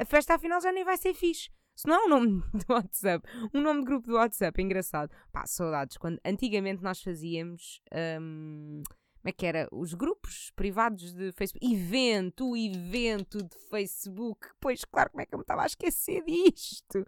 a 0.00 0.04
festa 0.04 0.34
afinal 0.34 0.60
já 0.60 0.70
nem 0.70 0.84
vai 0.84 0.96
ser 0.96 1.12
fixe. 1.12 1.50
Se 1.74 1.86
não 1.86 1.94
é 1.94 2.04
um 2.06 2.08
nome 2.08 2.42
do 2.66 2.72
WhatsApp, 2.72 3.28
um 3.52 3.60
nome 3.60 3.80
de 3.80 3.86
grupo 3.86 4.06
do 4.06 4.14
WhatsApp, 4.14 4.60
é 4.60 4.64
engraçado. 4.64 5.14
Pá, 5.32 5.46
saudades. 5.46 5.96
Quando 5.96 6.20
antigamente 6.24 6.82
nós 6.82 7.02
fazíamos. 7.02 7.80
Um, 8.20 8.82
como 9.20 9.30
é 9.30 9.32
que 9.32 9.46
era? 9.46 9.68
Os 9.72 9.94
grupos 9.94 10.50
privados 10.54 11.12
de 11.12 11.32
Facebook. 11.32 11.74
Evento, 11.74 12.56
evento 12.56 13.38
de 13.38 13.58
Facebook. 13.68 14.48
Pois, 14.60 14.84
claro, 14.84 15.10
como 15.10 15.22
é 15.22 15.26
que 15.26 15.34
eu 15.34 15.38
me 15.38 15.42
estava 15.42 15.62
a 15.62 15.66
esquecer 15.66 16.24
disto? 16.24 17.04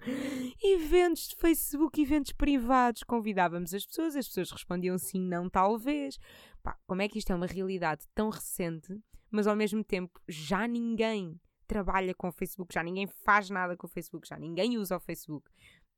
Eventos 0.62 1.28
de 1.28 1.36
Facebook, 1.36 2.00
eventos 2.00 2.32
privados. 2.32 3.04
Convidávamos 3.04 3.72
as 3.72 3.86
pessoas, 3.86 4.16
as 4.16 4.26
pessoas 4.26 4.50
respondiam 4.50 4.98
sim, 4.98 5.20
não, 5.20 5.48
talvez. 5.48 6.18
Pá, 6.62 6.76
como 6.86 7.00
é 7.00 7.08
que 7.08 7.18
isto 7.18 7.32
é 7.32 7.36
uma 7.36 7.46
realidade 7.46 8.06
tão 8.12 8.28
recente, 8.28 9.00
mas 9.30 9.46
ao 9.46 9.54
mesmo 9.54 9.84
tempo 9.84 10.20
já 10.28 10.66
ninguém 10.66 11.40
trabalha 11.66 12.12
com 12.12 12.28
o 12.28 12.32
Facebook, 12.32 12.74
já 12.74 12.82
ninguém 12.82 13.06
faz 13.06 13.48
nada 13.48 13.76
com 13.76 13.86
o 13.86 13.90
Facebook, 13.90 14.26
já 14.26 14.36
ninguém 14.36 14.76
usa 14.76 14.96
o 14.96 15.00
Facebook. 15.00 15.48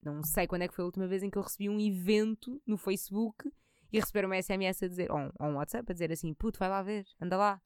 Não 0.03 0.23
sei 0.23 0.47
quando 0.47 0.63
é 0.63 0.69
que 0.69 0.75
foi 0.75 0.83
a 0.83 0.87
última 0.87 1.07
vez 1.07 1.23
em 1.23 1.31
que 1.31 1.39
eu 1.39 1.43
recebi 1.43 1.71
um 1.71 1.81
evento 1.81 2.61
no 2.67 2.77
Facebook 2.77 3.51
e 3.93 4.01
receber 4.01 4.25
uma 4.25 4.41
SMS 4.41 4.83
a 4.83 4.89
dizer, 4.89 5.11
ou 5.11 5.19
um, 5.19 5.31
ou 5.39 5.47
um 5.49 5.57
WhatsApp 5.57 5.91
a 5.91 5.93
dizer 5.93 6.11
assim, 6.11 6.33
puto, 6.33 6.59
vai 6.59 6.69
lá 6.69 6.83
ver, 6.83 7.05
anda 7.21 7.37
lá. 7.37 7.61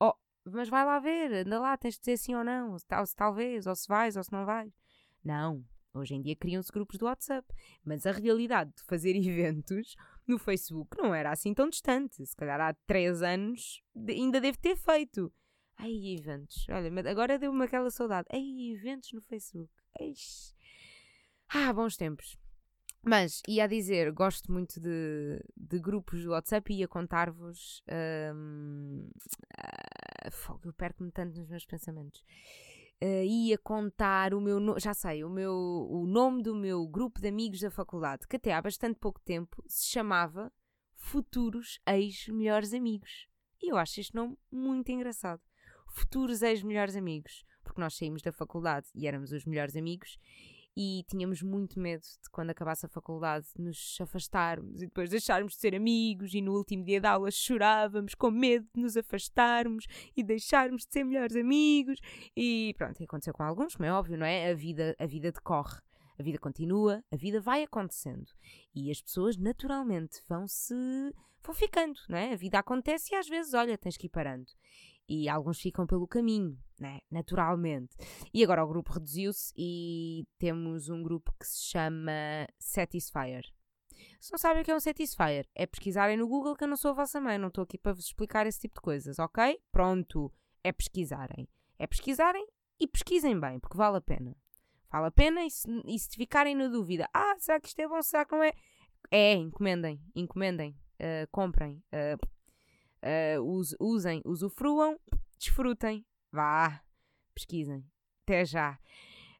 Oh, 0.00 0.14
mas 0.44 0.68
vai 0.68 0.84
lá 0.84 0.98
ver, 0.98 1.46
anda 1.46 1.58
lá, 1.58 1.76
tens 1.76 1.94
de 1.94 2.00
dizer 2.00 2.16
sim 2.16 2.34
ou 2.34 2.44
não, 2.44 2.72
ou 2.72 2.78
se, 2.78 2.86
se 3.06 3.16
talvez, 3.16 3.66
ou 3.66 3.74
se 3.74 3.88
vais, 3.88 4.16
ou 4.16 4.22
se 4.22 4.32
não 4.32 4.46
vais. 4.46 4.72
Não, 5.24 5.64
hoje 5.92 6.14
em 6.14 6.22
dia 6.22 6.36
criam-se 6.36 6.70
grupos 6.70 6.98
do 6.98 7.06
WhatsApp, 7.06 7.46
mas 7.84 8.06
a 8.06 8.12
realidade 8.12 8.72
de 8.76 8.82
fazer 8.84 9.16
eventos 9.16 9.96
no 10.26 10.38
Facebook 10.38 10.96
não 10.96 11.14
era 11.14 11.30
assim 11.30 11.52
tão 11.52 11.68
distante. 11.68 12.24
Se 12.24 12.36
calhar 12.36 12.60
há 12.60 12.72
três 12.86 13.22
anos 13.22 13.82
ainda 14.08 14.40
deve 14.40 14.58
ter 14.58 14.76
feito. 14.76 15.32
Ai, 15.76 16.14
eventos. 16.14 16.66
Olha, 16.68 17.10
agora 17.10 17.38
deu-me 17.38 17.64
aquela 17.64 17.90
saudade. 17.90 18.28
Ai, 18.32 18.70
eventos 18.72 19.12
no 19.12 19.20
Facebook. 19.22 19.72
Eish. 19.98 20.54
Ah, 21.48 21.72
bons 21.72 21.96
tempos. 21.96 22.36
Mas, 23.04 23.42
ia 23.46 23.64
a 23.64 23.66
dizer, 23.66 24.10
gosto 24.12 24.50
muito 24.50 24.80
de, 24.80 25.40
de 25.56 25.78
grupos 25.78 26.22
do 26.22 26.30
WhatsApp 26.30 26.72
e 26.72 26.78
ia 26.78 26.88
contar-vos. 26.88 27.80
Uh, 27.80 29.10
ah, 29.58 30.30
eu 30.64 30.72
perco-me 30.72 31.10
tanto 31.10 31.38
nos 31.38 31.48
meus 31.48 31.66
pensamentos. 31.66 32.24
Uh, 33.02 33.24
ia 33.24 33.58
contar 33.58 34.32
o 34.32 34.40
meu. 34.40 34.78
Já 34.78 34.94
sei, 34.94 35.24
o, 35.24 35.28
meu, 35.28 35.52
o 35.52 36.06
nome 36.06 36.42
do 36.42 36.54
meu 36.54 36.86
grupo 36.86 37.20
de 37.20 37.28
amigos 37.28 37.60
da 37.60 37.70
faculdade, 37.70 38.26
que 38.26 38.36
até 38.36 38.52
há 38.52 38.62
bastante 38.62 38.98
pouco 38.98 39.20
tempo 39.20 39.62
se 39.66 39.86
chamava 39.86 40.52
Futuros 40.96 41.80
Ex-Melhores 41.86 42.72
Amigos. 42.72 43.28
E 43.62 43.70
eu 43.70 43.76
acho 43.76 44.00
este 44.00 44.14
nome 44.14 44.38
muito 44.50 44.90
engraçado 44.90 45.40
futuros 45.94 46.42
ex-melhores 46.42 46.96
amigos, 46.96 47.44
porque 47.62 47.80
nós 47.80 47.94
saímos 47.94 48.20
da 48.20 48.32
faculdade 48.32 48.88
e 48.94 49.06
éramos 49.06 49.32
os 49.32 49.44
melhores 49.44 49.76
amigos 49.76 50.18
e 50.76 51.04
tínhamos 51.08 51.42
muito 51.42 51.78
medo 51.78 52.02
de 52.02 52.30
quando 52.30 52.50
acabasse 52.50 52.86
a 52.86 52.88
faculdade 52.88 53.46
nos 53.58 53.96
afastarmos 54.00 54.82
e 54.82 54.86
depois 54.86 55.10
deixarmos 55.10 55.54
de 55.54 55.60
ser 55.60 55.74
amigos 55.74 56.34
e 56.34 56.40
no 56.40 56.52
último 56.52 56.84
dia 56.84 57.00
de 57.00 57.06
aula 57.06 57.30
chorávamos 57.30 58.14
com 58.14 58.30
medo 58.30 58.66
de 58.74 58.80
nos 58.80 58.96
afastarmos 58.96 59.86
e 60.16 60.22
deixarmos 60.22 60.84
de 60.84 60.92
ser 60.92 61.04
melhores 61.04 61.36
amigos 61.36 61.98
e 62.36 62.74
pronto, 62.76 63.02
aconteceu 63.02 63.32
com 63.32 63.42
alguns, 63.42 63.76
como 63.76 63.86
é 63.86 63.92
óbvio, 63.92 64.18
não 64.18 64.26
é? 64.26 64.50
A 64.50 64.54
vida, 64.54 64.96
a 64.98 65.06
vida 65.06 65.30
decorre. 65.30 65.80
A 66.16 66.22
vida 66.22 66.38
continua, 66.38 67.02
a 67.10 67.16
vida 67.16 67.40
vai 67.40 67.64
acontecendo 67.64 68.30
e 68.72 68.88
as 68.88 69.02
pessoas 69.02 69.36
naturalmente 69.36 70.22
vão 70.28 70.46
se 70.46 71.12
vão 71.42 71.52
ficando, 71.52 71.98
não 72.08 72.16
é? 72.16 72.32
A 72.32 72.36
vida 72.36 72.58
acontece 72.58 73.12
e 73.12 73.16
às 73.16 73.28
vezes, 73.28 73.52
olha, 73.52 73.76
tens 73.76 73.96
que 73.96 74.06
ir 74.06 74.10
parando 74.10 74.46
e 75.08 75.28
alguns 75.28 75.60
ficam 75.60 75.86
pelo 75.86 76.06
caminho, 76.06 76.58
né? 76.78 77.00
naturalmente. 77.10 77.96
E 78.32 78.42
agora 78.42 78.64
o 78.64 78.68
grupo 78.68 78.92
reduziu-se 78.92 79.52
e 79.56 80.26
temos 80.38 80.88
um 80.88 81.02
grupo 81.02 81.32
que 81.38 81.46
se 81.46 81.70
chama 81.70 82.46
Satisfyer. 82.58 83.44
Se 84.20 84.32
não 84.32 84.38
sabem 84.38 84.62
o 84.62 84.64
que 84.64 84.70
é 84.70 84.74
um 84.74 84.80
Satisfyer, 84.80 85.46
é 85.54 85.66
pesquisarem 85.66 86.16
no 86.16 86.26
Google 86.26 86.56
que 86.56 86.64
eu 86.64 86.68
não 86.68 86.76
sou 86.76 86.92
a 86.92 86.94
vossa 86.94 87.20
mãe, 87.20 87.38
não 87.38 87.48
estou 87.48 87.64
aqui 87.64 87.78
para 87.78 87.92
vos 87.92 88.06
explicar 88.06 88.46
esse 88.46 88.60
tipo 88.60 88.76
de 88.76 88.80
coisas, 88.80 89.18
ok? 89.18 89.60
Pronto, 89.70 90.32
é 90.62 90.72
pesquisarem. 90.72 91.48
É 91.78 91.86
pesquisarem 91.86 92.46
e 92.80 92.86
pesquisem 92.86 93.38
bem, 93.38 93.58
porque 93.60 93.76
vale 93.76 93.98
a 93.98 94.00
pena. 94.00 94.36
Vale 94.90 95.06
a 95.06 95.10
pena 95.10 95.44
e 95.44 95.50
se, 95.50 95.68
e 95.86 95.98
se 95.98 96.16
ficarem 96.16 96.54
na 96.54 96.68
dúvida, 96.68 97.08
ah, 97.12 97.34
será 97.38 97.60
que 97.60 97.68
isto 97.68 97.80
é 97.80 97.88
bom, 97.88 98.00
será 98.02 98.24
que 98.24 98.34
não 98.34 98.42
é? 98.42 98.52
É, 99.10 99.34
encomendem, 99.34 100.00
encomendem, 100.14 100.70
uh, 101.00 101.28
comprem. 101.30 101.82
Uh, 101.92 102.33
uh, 103.04 103.76
usem, 103.78 104.22
usufruam, 104.24 104.98
desfrutem. 105.38 106.04
Vá, 106.32 106.82
pesquisem. 107.34 107.84
Até 108.22 108.44
já. 108.44 108.78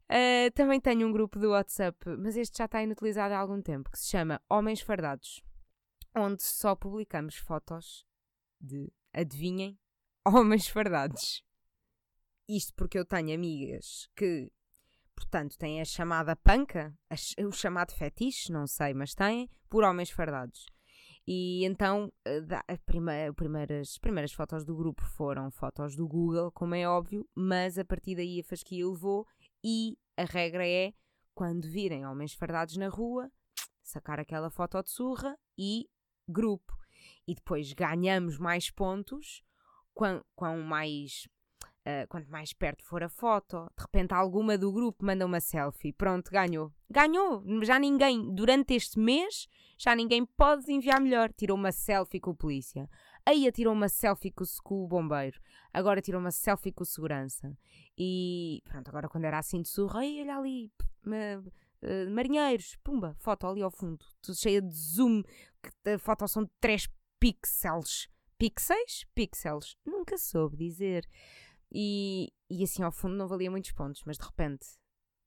Uh, 0.04 0.50
também 0.54 0.80
tenho 0.80 1.09
um 1.09 1.12
grupo 1.12 1.38
do 1.38 1.50
WhatsApp, 1.50 1.99
mas 2.18 2.37
este 2.37 2.59
já 2.59 2.66
está 2.66 2.83
inutilizado 2.83 3.33
há 3.33 3.38
algum 3.38 3.61
tempo, 3.62 3.90
que 3.90 3.99
se 3.99 4.11
chama 4.11 4.40
Homens 4.49 4.80
Fardados, 4.80 5.42
onde 6.14 6.42
só 6.42 6.76
publicamos 6.76 7.37
fotos 7.37 8.06
de, 8.61 8.92
adivinhem, 9.12 9.78
homens 10.25 10.68
fardados. 10.68 11.44
Isto 12.49 12.75
porque 12.75 12.99
eu 12.99 13.04
tenho 13.04 13.35
amigas 13.35 14.09
que, 14.14 14.50
portanto, 15.14 15.56
têm 15.56 15.80
a 15.80 15.85
chamada 15.85 16.37
panca, 16.37 16.97
o 17.47 17.52
chamado 17.52 17.92
fetiche, 17.92 18.52
não 18.52 18.66
sei, 18.66 18.92
mas 18.92 19.14
têm, 19.14 19.50
por 19.68 19.85
homens 19.85 20.11
fardados. 20.11 20.66
E 21.26 21.64
então 21.64 22.12
eh, 22.26 22.43
a 22.69 22.76
primeira, 22.78 23.33
primeiras, 23.33 23.99
primeiras 23.99 24.33
fotos 24.33 24.64
do 24.64 24.76
grupo 24.76 25.02
foram 25.02 25.50
fotos 25.50 25.97
do 25.97 26.07
Google, 26.07 26.52
como 26.52 26.75
é 26.75 26.87
óbvio, 26.87 27.26
mas 27.35 27.78
a 27.78 27.85
partir 27.85 28.14
daí 28.14 28.40
a 28.40 28.45
fasquia 28.45 28.87
levou 28.87 29.26
e 29.62 29.97
a 30.16 30.25
regra 30.25 30.66
é 30.66 30.93
quando 31.35 31.69
virem 31.69 32.07
homens 32.07 32.35
fardados 32.35 32.76
na 32.76 32.88
rua, 32.88 33.31
sacar 33.83 34.21
aquela 34.21 34.50
foto 34.50 34.83
de 34.83 34.90
surra 34.90 35.37
e 35.59 35.88
grupo. 36.28 36.76
E 37.26 37.35
depois 37.35 37.73
ganhamos 37.73 38.38
mais 38.38 38.71
pontos 38.71 39.43
quão 39.95 40.62
mais 40.62 41.26
Uh, 41.87 42.09
quanto 42.09 42.31
mais 42.31 42.55
perto 42.55 42.83
for 42.83 43.03
a 43.03 43.11
foto, 43.11 43.71
de 43.76 43.83
repente 43.83 44.14
alguma 44.14 44.57
do 44.57 44.73
grupo 44.73 45.05
manda 45.05 45.26
uma 45.26 45.38
selfie. 45.38 45.93
Pronto, 45.93 46.31
ganhou. 46.31 46.73
Ganhou! 46.88 47.45
Já 47.62 47.79
ninguém, 47.79 48.35
durante 48.35 48.73
este 48.73 48.99
mês, 48.99 49.47
já 49.76 49.95
ninguém 49.95 50.25
pode 50.25 50.73
enviar 50.73 50.99
melhor. 50.99 51.31
Tirou 51.35 51.59
uma 51.59 51.73
selfie 51.73 52.21
com 52.21 52.31
a 52.31 52.35
polícia. 52.35 52.88
Aí 53.26 53.50
tirou 53.53 53.75
uma 53.75 53.91
selfie 53.91 54.31
com, 54.31 54.45
com 54.62 54.85
o 54.85 54.88
bombeiro. 54.88 55.38
Agora 55.75 56.00
tirou 56.00 56.21
uma 56.21 56.31
selfie 56.31 56.73
com 56.73 56.85
o 56.85 56.87
segurança. 56.87 57.55
E 57.99 58.62
pronto, 58.64 58.88
agora 58.88 59.09
quando 59.09 59.25
era 59.26 59.38
assim 59.38 59.61
de 59.61 59.69
surra, 59.69 60.00
aí 60.00 60.23
olha 60.23 60.38
ali, 60.38 60.73
uh, 61.07 62.11
marinheiros, 62.11 62.76
pumba, 62.83 63.14
foto 63.19 63.47
ali 63.47 63.62
ao 63.62 63.71
fundo, 63.71 64.05
tudo 64.23 64.37
cheia 64.37 64.62
de 64.62 64.75
zoom, 64.75 65.23
que 65.62 65.91
a 65.91 65.99
foto 65.99 66.26
são 66.29 66.45
de 66.45 66.50
3 66.61 66.88
pixels. 67.21 68.09
Pixels? 68.37 69.07
Pixels. 69.14 69.76
Nunca 69.87 70.19
soube 70.19 70.57
dizer. 70.57 71.09
E, 71.75 72.33
e 72.49 72.62
assim 72.62 72.85
ao 72.85 72.93
fundo 72.93 73.16
não 73.16 73.26
valia 73.26 73.50
muitos 73.50 73.73
pontos, 73.73 74.02
mas 74.07 74.16
de 74.16 74.25
repente, 74.25 74.64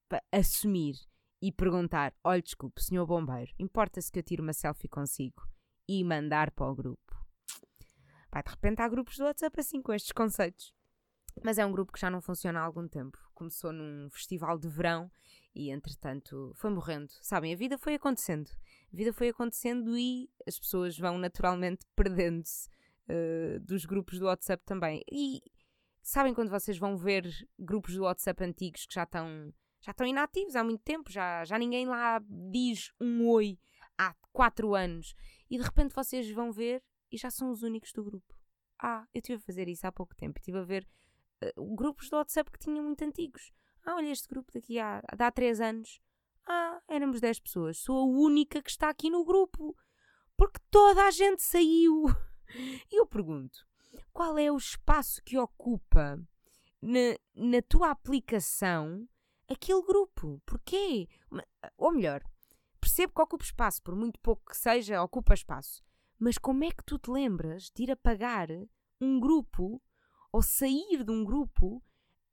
para 0.08 0.24
assumir 0.32 0.96
e 1.42 1.51
perguntar: 1.51 2.13
olha, 2.24 2.42
desculpe, 2.42 2.82
senhor 2.82 3.06
bombeiro, 3.06 3.51
importa-se 3.60 4.10
que 4.10 4.20
eu 4.20 4.24
tire 4.24 4.42
uma 4.42 4.54
selfie 4.54 4.88
consigo 4.88 5.46
e 5.88 6.04
mandar 6.06 6.51
para 6.51 6.72
o 6.72 6.75
grupo. 6.75 7.01
Vai, 8.32 8.44
de 8.44 8.50
repente 8.50 8.82
há 8.82 8.88
grupos 8.88 9.18
do 9.18 9.25
WhatsApp 9.25 9.60
assim 9.60 9.82
com 9.82 9.94
estes 9.94 10.13
conceitos. 10.13 10.74
Mas 11.44 11.58
é 11.58 11.66
um 11.66 11.72
grupo 11.72 11.92
que 11.92 12.00
já 12.00 12.10
não 12.10 12.22
funciona 12.22 12.60
há 12.60 12.63
algum 12.63 12.88
tempo. 12.88 13.18
Começou 13.34 13.72
num 13.72 14.10
festival 14.10 14.58
de 14.58 14.68
verão 14.68 15.12
e, 15.54 15.70
entretanto, 15.70 16.51
foi 16.56 16.72
morrendo. 16.72 17.12
Sabem, 17.22 17.54
a 17.54 17.58
vida 17.58 17.77
foi 17.77 17.94
acontecendo. 17.94 18.50
A 18.92 18.96
vida 18.96 19.13
foi 19.13 19.30
acontecendo 19.30 19.96
e 19.98 20.30
as 20.48 20.58
pessoas 20.58 20.98
vão 20.98 21.18
naturalmente 21.18 21.86
perdendo-se 21.96 22.70
uh, 23.10 23.60
dos 23.60 23.86
grupos 23.86 24.18
do 24.18 24.25
WhatsApp 24.25 24.63
também. 24.66 25.04
E 25.12 25.44
Sabem 26.10 26.34
quando 26.34 26.50
vocês 26.50 26.78
vão 26.78 26.96
ver 26.96 27.28
grupos 27.60 27.94
do 27.96 28.04
WhatsApp 28.04 28.42
antigos 28.42 28.86
que 28.86 28.94
já 28.94 29.04
estão 29.04 29.54
já 29.82 29.92
estão 29.92 30.08
inativos 30.08 30.56
há 30.56 30.64
muito 30.64 30.82
tempo, 30.82 31.12
já, 31.12 31.44
já 31.44 31.60
ninguém 31.60 31.86
lá 31.86 32.22
diz 32.50 32.94
um 32.98 33.28
oi 33.28 33.60
há 33.98 34.16
quatro 34.32 34.74
anos 34.74 35.14
e 35.50 35.58
de 35.58 35.64
repente 35.66 35.94
vocês 35.94 36.32
vão 36.32 36.50
ver 36.50 36.82
e 37.12 37.18
já 37.18 37.30
são 37.30 37.52
os 37.52 37.62
únicos 37.62 37.92
do 37.92 38.06
grupo. 38.06 38.34
Ah, 38.82 39.06
eu 39.14 39.20
estive 39.20 39.40
a 39.40 39.46
fazer 39.46 39.68
isso 39.68 39.86
há 39.86 39.92
pouco 39.92 40.16
tempo, 40.16 40.40
estive 40.40 40.60
a 40.60 40.64
ver 40.64 40.88
uh, 41.44 41.76
grupos 41.76 42.10
do 42.10 42.16
WhatsApp 42.16 42.50
que 42.52 42.60
tinham 42.60 42.86
muito 42.86 43.04
antigos. 43.04 43.52
Ah, 43.86 43.96
olha 43.96 44.10
este 44.10 44.30
grupo 44.30 44.50
daqui 44.54 44.80
há, 44.80 45.04
há 45.06 45.30
três 45.30 45.60
anos. 45.60 46.00
Ah, 46.48 46.80
éramos 46.88 47.20
10 47.20 47.42
pessoas. 47.42 47.80
Sou 47.80 47.98
a 47.98 48.06
única 48.06 48.62
que 48.62 48.70
está 48.70 48.88
aqui 48.88 49.10
no 49.10 49.26
grupo. 49.26 49.76
Porque 50.38 50.62
toda 50.72 51.04
a 51.04 51.12
gente 51.12 51.42
saiu. 51.42 52.06
E 52.90 52.98
eu 52.98 53.06
pergunto: 53.06 53.67
qual 54.13 54.38
é 54.38 54.51
o 54.51 54.58
espaço 54.58 55.22
que 55.24 55.38
ocupa 55.38 56.20
na, 56.82 57.17
na 57.36 57.62
tua 57.62 57.91
aplicação 57.91 59.08
aquele 59.48 59.82
grupo. 59.82 60.41
Porquê? 60.46 61.08
Ou 61.77 61.91
melhor, 61.91 62.24
percebo 62.79 63.13
que 63.13 63.22
ocupa 63.22 63.44
espaço, 63.44 63.82
por 63.82 63.96
muito 63.96 64.20
pouco 64.20 64.46
que 64.46 64.58
seja, 64.58 65.01
ocupa 65.01 65.34
espaço. 65.34 65.84
Mas 66.20 66.38
como 66.38 66.63
é 66.63 66.72
que 66.72 66.84
tu 66.84 66.98
te 66.98 67.12
lembras 67.12 67.70
de 67.74 67.84
ir 67.84 67.91
apagar 67.91 68.48
um 69.00 69.20
grupo 69.20 69.82
ou 70.32 70.41
sair 70.41 71.03
de 71.03 71.12
um 71.12 71.24
grupo 71.24 71.82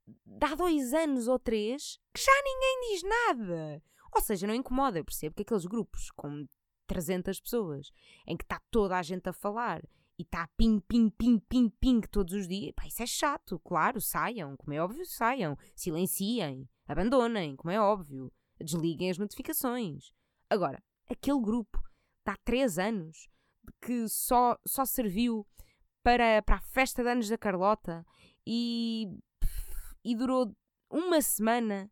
de 0.07 0.45
há 0.45 0.55
dois 0.55 0.93
anos 0.93 1.27
ou 1.27 1.39
três 1.39 1.99
que 2.13 2.21
já 2.21 2.31
ninguém 2.43 2.91
diz 2.91 3.03
nada? 3.03 3.83
Ou 4.13 4.21
seja, 4.21 4.47
não 4.47 4.55
incomoda. 4.55 4.97
Eu 4.97 5.05
percebo 5.05 5.35
que 5.35 5.43
aqueles 5.43 5.65
grupos 5.65 6.09
com 6.11 6.47
300 6.87 7.39
pessoas 7.39 7.91
em 8.25 8.37
que 8.37 8.43
está 8.43 8.59
toda 8.71 8.97
a 8.97 9.03
gente 9.03 9.27
a 9.27 9.33
falar 9.33 9.83
e 10.17 10.23
está 10.23 10.47
ping, 10.55 10.79
ping, 10.79 11.09
ping, 11.09 11.39
ping, 11.39 11.69
ping 11.69 12.01
todos 12.01 12.33
os 12.33 12.47
dias, 12.47 12.73
pá, 12.75 12.87
isso 12.87 13.03
é 13.03 13.05
chato, 13.05 13.59
claro, 13.59 13.99
saiam, 13.99 14.55
como 14.55 14.73
é 14.73 14.81
óbvio, 14.81 15.05
saiam, 15.05 15.57
silenciem, 15.75 16.69
abandonem, 16.87 17.55
como 17.55 17.71
é 17.71 17.79
óbvio, 17.79 18.31
desliguem 18.59 19.09
as 19.09 19.17
notificações. 19.17 20.11
Agora, 20.49 20.81
aquele 21.09 21.41
grupo 21.41 21.81
está 22.19 22.33
há 22.33 22.37
três 22.45 22.79
anos 22.79 23.27
que 23.81 24.07
só, 24.07 24.57
só 24.65 24.85
serviu 24.85 25.45
para, 26.03 26.41
para 26.43 26.57
a 26.57 26.61
festa 26.61 27.03
de 27.03 27.09
anos 27.09 27.27
da 27.27 27.37
Carlota 27.37 28.05
e, 28.45 29.07
e 30.03 30.15
durou 30.15 30.55
uma 30.89 31.21
semana 31.21 31.91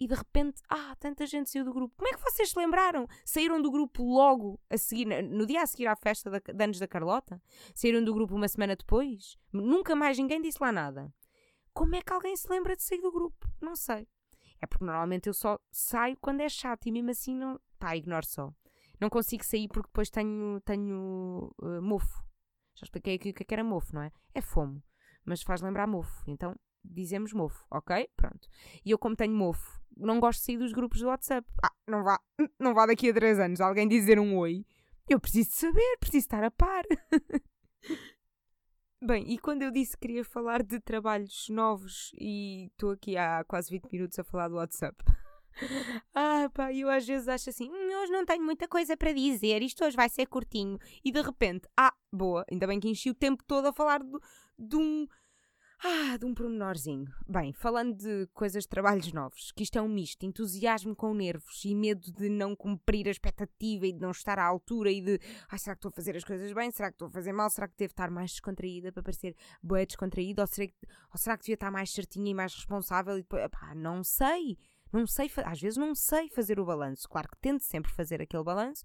e 0.00 0.08
de 0.08 0.14
repente, 0.14 0.62
ah, 0.66 0.96
tanta 0.98 1.26
gente 1.26 1.50
saiu 1.50 1.62
do 1.62 1.74
grupo. 1.74 1.94
Como 1.94 2.08
é 2.08 2.16
que 2.16 2.22
vocês 2.22 2.48
se 2.48 2.58
lembraram? 2.58 3.06
Saíram 3.22 3.60
do 3.60 3.70
grupo 3.70 4.02
logo 4.02 4.58
a 4.70 4.78
seguir, 4.78 5.04
no 5.04 5.44
dia 5.44 5.60
a 5.62 5.66
seguir 5.66 5.86
à 5.88 5.94
festa 5.94 6.30
de 6.30 6.64
anos 6.64 6.78
da 6.78 6.88
Carlota? 6.88 7.40
Saíram 7.74 8.02
do 8.02 8.14
grupo 8.14 8.34
uma 8.34 8.48
semana 8.48 8.74
depois? 8.74 9.36
Nunca 9.52 9.94
mais 9.94 10.16
ninguém 10.16 10.40
disse 10.40 10.56
lá 10.58 10.72
nada. 10.72 11.12
Como 11.74 11.94
é 11.94 12.00
que 12.00 12.12
alguém 12.14 12.34
se 12.34 12.48
lembra 12.48 12.74
de 12.74 12.82
sair 12.82 13.02
do 13.02 13.12
grupo? 13.12 13.46
Não 13.60 13.76
sei. 13.76 14.08
É 14.58 14.66
porque 14.66 14.84
normalmente 14.84 15.28
eu 15.28 15.34
só 15.34 15.58
saio 15.70 16.16
quando 16.18 16.40
é 16.40 16.48
chato 16.48 16.86
e 16.86 16.92
mesmo 16.92 17.10
assim 17.10 17.36
não. 17.36 17.60
pá, 17.78 17.94
ignoro 17.94 18.24
só. 18.24 18.50
Não 18.98 19.10
consigo 19.10 19.44
sair 19.44 19.68
porque 19.68 19.88
depois 19.88 20.08
tenho, 20.08 20.60
tenho 20.62 21.54
uh, 21.62 21.82
mofo. 21.82 22.24
Já 22.74 22.84
expliquei 22.84 23.16
aqui 23.16 23.30
o 23.30 23.34
que 23.34 23.42
é 23.42 23.46
que 23.46 23.54
era 23.54 23.64
mofo, 23.64 23.94
não 23.94 24.02
é? 24.02 24.12
É 24.34 24.40
fomo. 24.40 24.82
Mas 25.26 25.42
faz 25.42 25.60
lembrar 25.60 25.86
mofo. 25.86 26.24
Então 26.26 26.54
dizemos 26.84 27.32
mofo, 27.32 27.64
ok? 27.70 28.08
Pronto. 28.16 28.48
E 28.84 28.90
eu, 28.90 28.98
como 28.98 29.16
tenho 29.16 29.34
mofo 29.34 29.80
não 30.00 30.18
gosto 30.18 30.40
de 30.40 30.46
sair 30.46 30.58
dos 30.58 30.72
grupos 30.72 31.00
do 31.00 31.08
WhatsApp. 31.08 31.46
Ah, 31.62 31.72
não 31.86 32.02
vá, 32.02 32.20
não 32.58 32.74
vá 32.74 32.86
daqui 32.86 33.10
a 33.10 33.14
3 33.14 33.38
anos 33.38 33.60
alguém 33.60 33.86
dizer 33.86 34.18
um 34.18 34.36
oi. 34.38 34.64
Eu 35.08 35.20
preciso 35.20 35.50
saber, 35.52 35.96
preciso 35.98 36.24
estar 36.24 36.42
a 36.44 36.50
par. 36.50 36.84
Bem, 39.02 39.32
e 39.32 39.38
quando 39.38 39.62
eu 39.62 39.70
disse 39.70 39.92
que 39.92 40.06
queria 40.06 40.24
falar 40.24 40.62
de 40.62 40.78
trabalhos 40.78 41.48
novos 41.48 42.12
e 42.20 42.66
estou 42.66 42.90
aqui 42.90 43.16
há 43.16 43.42
quase 43.44 43.70
20 43.70 43.90
minutos 43.90 44.18
a 44.18 44.24
falar 44.24 44.48
do 44.48 44.56
WhatsApp. 44.56 44.96
Ah, 46.14 46.48
pá, 46.54 46.72
eu 46.72 46.88
às 46.88 47.06
vezes 47.06 47.28
acho 47.28 47.50
assim, 47.50 47.68
hum, 47.68 48.00
hoje 48.00 48.12
não 48.12 48.24
tenho 48.24 48.42
muita 48.42 48.66
coisa 48.68 48.96
para 48.96 49.12
dizer, 49.12 49.60
isto 49.62 49.84
hoje 49.84 49.96
vai 49.96 50.08
ser 50.08 50.26
curtinho. 50.26 50.78
E 51.04 51.12
de 51.12 51.20
repente, 51.20 51.68
ah, 51.76 51.92
boa, 52.10 52.46
ainda 52.50 52.66
bem 52.66 52.80
que 52.80 52.88
enchi 52.88 53.10
o 53.10 53.14
tempo 53.14 53.42
todo 53.44 53.66
a 53.66 53.72
falar 53.72 54.00
de, 54.02 54.18
de 54.58 54.76
um 54.76 55.06
ah, 55.82 56.18
de 56.18 56.26
um 56.26 56.34
pormenorzinho. 56.34 57.10
Bem, 57.26 57.54
falando 57.54 57.96
de 57.96 58.26
coisas 58.34 58.64
de 58.64 58.68
trabalhos 58.68 59.12
novos, 59.14 59.50
que 59.52 59.62
isto 59.62 59.78
é 59.78 59.82
um 59.82 59.88
misto, 59.88 60.24
entusiasmo 60.26 60.94
com 60.94 61.14
nervos 61.14 61.64
e 61.64 61.74
medo 61.74 62.12
de 62.12 62.28
não 62.28 62.54
cumprir 62.54 63.08
a 63.08 63.10
expectativa 63.10 63.86
e 63.86 63.92
de 63.92 63.98
não 63.98 64.10
estar 64.10 64.38
à 64.38 64.44
altura 64.44 64.90
e 64.90 65.00
de, 65.00 65.18
ai, 65.48 65.58
será 65.58 65.74
que 65.74 65.78
estou 65.78 65.88
a 65.88 65.92
fazer 65.92 66.14
as 66.16 66.24
coisas 66.24 66.52
bem? 66.52 66.70
Será 66.70 66.90
que 66.90 66.96
estou 66.96 67.08
a 67.08 67.10
fazer 67.10 67.32
mal? 67.32 67.48
Será 67.48 67.66
que 67.66 67.76
devo 67.78 67.92
estar 67.92 68.10
mais 68.10 68.32
descontraída 68.32 68.92
para 68.92 69.02
parecer 69.02 69.34
boa 69.62 69.86
descontraída? 69.86 70.42
Ou 70.42 70.46
será, 70.46 70.66
que, 70.66 70.74
ou 71.12 71.18
será 71.18 71.36
que 71.38 71.44
devia 71.44 71.54
estar 71.54 71.70
mais 71.70 71.90
certinha 71.90 72.30
e 72.30 72.34
mais 72.34 72.54
responsável? 72.54 73.16
E 73.16 73.22
depois, 73.22 73.48
pá, 73.48 73.74
não 73.74 74.04
sei. 74.04 74.58
Não 74.92 75.06
sei, 75.06 75.30
às 75.44 75.60
vezes 75.60 75.76
não 75.76 75.94
sei 75.94 76.28
fazer 76.28 76.58
o 76.58 76.64
balanço. 76.64 77.08
Claro 77.08 77.28
que 77.28 77.38
tento 77.38 77.62
sempre 77.62 77.92
fazer 77.92 78.20
aquele 78.20 78.42
balanço, 78.42 78.82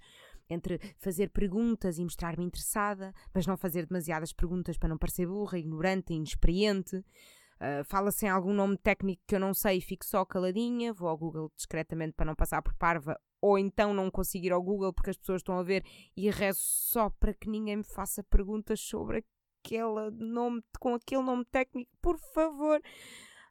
entre 0.49 0.79
fazer 0.97 1.29
perguntas 1.29 1.97
e 1.97 2.03
mostrar-me 2.03 2.45
interessada, 2.45 3.13
mas 3.33 3.45
não 3.45 3.57
fazer 3.57 3.85
demasiadas 3.85 4.33
perguntas 4.33 4.77
para 4.77 4.89
não 4.89 4.97
parecer 4.97 5.27
burra, 5.27 5.57
ignorante, 5.57 6.13
inexperiente. 6.13 6.97
Uh, 6.97 7.83
Fala-se 7.85 8.25
em 8.25 8.29
algum 8.29 8.53
nome 8.53 8.77
técnico 8.77 9.23
que 9.25 9.35
eu 9.35 9.39
não 9.39 9.53
sei 9.53 9.77
e 9.77 9.81
fico 9.81 10.05
só 10.05 10.25
caladinha, 10.25 10.93
vou 10.93 11.07
ao 11.07 11.17
Google 11.17 11.51
discretamente 11.55 12.13
para 12.13 12.25
não 12.25 12.35
passar 12.35 12.61
por 12.61 12.73
parva, 12.75 13.17
ou 13.41 13.57
então 13.57 13.93
não 13.93 14.11
consigo 14.11 14.45
ir 14.45 14.51
ao 14.51 14.61
Google 14.61 14.91
porque 14.91 15.11
as 15.11 15.17
pessoas 15.17 15.39
estão 15.39 15.57
a 15.57 15.63
ver 15.63 15.83
e 16.17 16.29
rezo 16.29 16.59
só 16.61 17.09
para 17.09 17.33
que 17.33 17.49
ninguém 17.49 17.77
me 17.77 17.83
faça 17.83 18.23
perguntas 18.23 18.81
sobre 18.81 19.23
aquele 19.63 20.11
nome, 20.11 20.61
com 20.79 20.95
aquele 20.95 21.23
nome 21.23 21.45
técnico, 21.45 21.89
por 22.01 22.17
favor. 22.33 22.81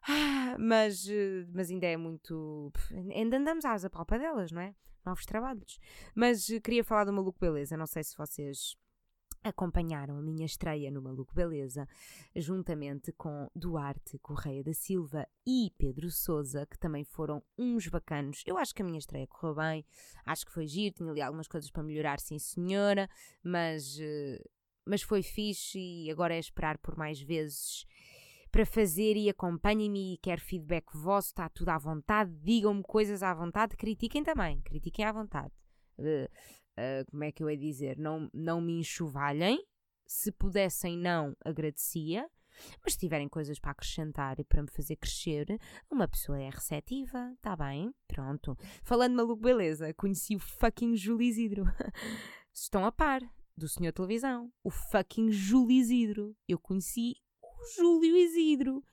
Ah, 0.07 0.55
mas, 0.59 1.07
eh, 1.09 1.47
mas 1.51 1.71
ainda 1.71 1.87
é 1.87 1.97
muito. 1.97 2.71
Ainda 3.11 3.37
andamos 3.37 3.65
às 3.65 3.83
apalpadelas, 3.83 4.51
não 4.51 4.61
é? 4.61 4.75
Novos 5.05 5.25
trabalhos. 5.25 5.79
Mas 6.13 6.49
eh, 6.49 6.59
queria 6.59 6.83
falar 6.83 7.05
do 7.05 7.13
Maluco 7.13 7.39
Beleza, 7.39 7.77
não 7.77 7.87
sei 7.87 8.03
se 8.03 8.17
vocês 8.17 8.77
acompanharam 9.45 10.17
a 10.17 10.21
minha 10.21 10.45
estreia 10.45 10.89
no 10.89 11.01
Maluco 11.01 11.33
Beleza, 11.35 11.87
juntamente 12.35 13.11
com 13.11 13.47
Duarte 13.55 14.17
Correia 14.17 14.63
da 14.63 14.73
Silva 14.73 15.27
e 15.45 15.71
Pedro 15.77 16.09
Souza, 16.09 16.65
que 16.65 16.79
também 16.79 17.03
foram 17.03 17.43
uns 17.55 17.87
bacanos. 17.87 18.41
Eu 18.45 18.57
acho 18.57 18.73
que 18.73 18.81
a 18.81 18.85
minha 18.85 18.97
estreia 18.97 19.27
correu 19.27 19.55
bem, 19.55 19.85
acho 20.25 20.45
que 20.45 20.51
foi 20.51 20.65
giro, 20.65 20.95
tinha 20.95 21.11
ali 21.11 21.21
algumas 21.21 21.47
coisas 21.47 21.69
para 21.69 21.83
melhorar, 21.83 22.19
sim 22.19 22.39
senhora, 22.39 23.07
mas, 23.43 23.99
eh, 23.99 24.43
mas 24.83 25.03
foi 25.03 25.21
fixe 25.21 25.79
e 25.79 26.09
agora 26.09 26.35
é 26.35 26.39
esperar 26.39 26.79
por 26.79 26.97
mais 26.97 27.21
vezes 27.21 27.85
para 28.55 28.65
fazer 28.65 29.17
e 29.17 29.29
acompanhem-me 29.29 30.13
e 30.13 30.17
quero 30.17 30.39
feedback 30.39 30.85
vosso, 30.95 31.27
está 31.27 31.49
tudo 31.49 31.67
à 31.67 31.77
vontade, 31.77 32.31
digam-me 32.41 32.81
coisas 32.83 33.21
à 33.21 33.33
vontade, 33.33 33.75
critiquem 33.75 34.23
também, 34.23 34.61
critiquem 34.61 35.03
à 35.03 35.11
vontade. 35.11 35.51
Uh, 35.99 36.23
uh, 36.23 37.11
como 37.11 37.25
é 37.25 37.33
que 37.33 37.43
eu 37.43 37.49
ia 37.49 37.57
dizer? 37.57 37.97
Não, 37.97 38.29
não 38.33 38.61
me 38.61 38.79
enxovalhem. 38.79 39.61
Se 40.07 40.31
pudessem, 40.31 40.97
não, 40.97 41.35
agradecia. 41.43 42.29
Mas 42.81 42.93
se 42.93 42.99
tiverem 42.99 43.27
coisas 43.27 43.59
para 43.59 43.71
acrescentar 43.71 44.39
e 44.39 44.45
para 44.45 44.61
me 44.61 44.71
fazer 44.71 44.95
crescer, 44.95 45.59
uma 45.91 46.07
pessoa 46.07 46.39
é 46.39 46.49
receptiva, 46.49 47.33
está 47.35 47.57
bem? 47.57 47.93
Pronto. 48.07 48.57
Falando 48.85 49.17
maluco, 49.17 49.43
beleza, 49.43 49.93
conheci 49.95 50.33
o 50.33 50.39
fucking 50.39 50.95
Júlio 50.95 51.27
Isidro. 51.27 51.65
Estão 52.55 52.85
a 52.85 52.91
par 52.93 53.19
do 53.57 53.67
senhor 53.67 53.91
televisão, 53.91 54.49
o 54.63 54.69
fucking 54.69 55.29
Júlio 55.29 55.71
Isidro. 55.71 56.33
Eu 56.47 56.57
conheci 56.57 57.15
Júlio 57.65 58.15
Isidro. 58.17 58.83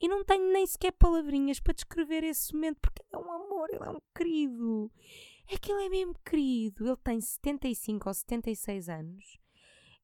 E 0.00 0.08
não 0.08 0.24
tenho 0.24 0.52
nem 0.52 0.66
sequer 0.66 0.92
palavrinhas 0.92 1.60
para 1.60 1.74
descrever 1.74 2.24
esse 2.24 2.52
momento, 2.52 2.78
porque 2.80 3.02
ele 3.02 3.22
é 3.22 3.24
um 3.24 3.32
amor, 3.32 3.68
ele 3.70 3.84
é 3.84 3.90
um 3.90 4.00
querido. 4.16 4.90
É 5.48 5.56
que 5.56 5.70
ele 5.70 5.84
é 5.84 5.88
mesmo 5.88 6.14
querido. 6.24 6.88
Ele 6.88 6.96
tem 6.96 7.20
75 7.20 8.08
ou 8.08 8.14
76 8.14 8.88
anos. 8.88 9.38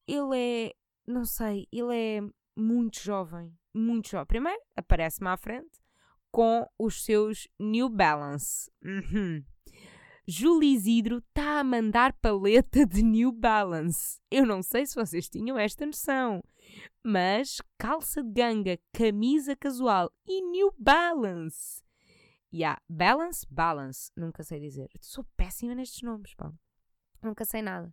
Ele 0.07 0.39
é, 0.39 0.75
não 1.07 1.25
sei, 1.25 1.67
ele 1.73 1.95
é 1.95 2.21
muito 2.57 3.01
jovem, 3.01 3.53
muito 3.75 4.09
jovem. 4.09 4.27
Primeiro, 4.27 4.61
aparece-me 4.77 5.29
à 5.29 5.37
frente 5.37 5.81
com 6.31 6.67
os 6.79 7.05
seus 7.05 7.49
New 7.59 7.89
Balance. 7.89 8.71
Uhum. 8.85 9.45
Júlio 10.31 10.69
Isidro 10.69 11.19
está 11.21 11.59
a 11.59 11.65
mandar 11.65 12.13
paleta 12.13 12.85
de 12.85 13.03
New 13.03 13.33
Balance. 13.33 14.21
Eu 14.31 14.45
não 14.45 14.63
sei 14.63 14.85
se 14.85 14.95
vocês 14.95 15.27
tinham 15.27 15.59
esta 15.59 15.87
noção, 15.87 16.45
mas 17.03 17.63
calça 17.79 18.23
de 18.23 18.31
ganga, 18.33 18.79
camisa 18.93 19.57
casual 19.57 20.13
e 20.27 20.43
New 20.43 20.71
Balance. 20.79 21.83
Yeah, 22.53 22.79
balance, 22.87 23.47
balance. 23.49 24.13
Nunca 24.15 24.43
sei 24.43 24.61
dizer. 24.61 24.91
Sou 25.01 25.25
péssima 25.35 25.75
nestes 25.75 26.03
nomes, 26.03 26.35
pá. 26.35 26.53
Nunca 27.23 27.47
sei 27.47 27.63
nada. 27.63 27.91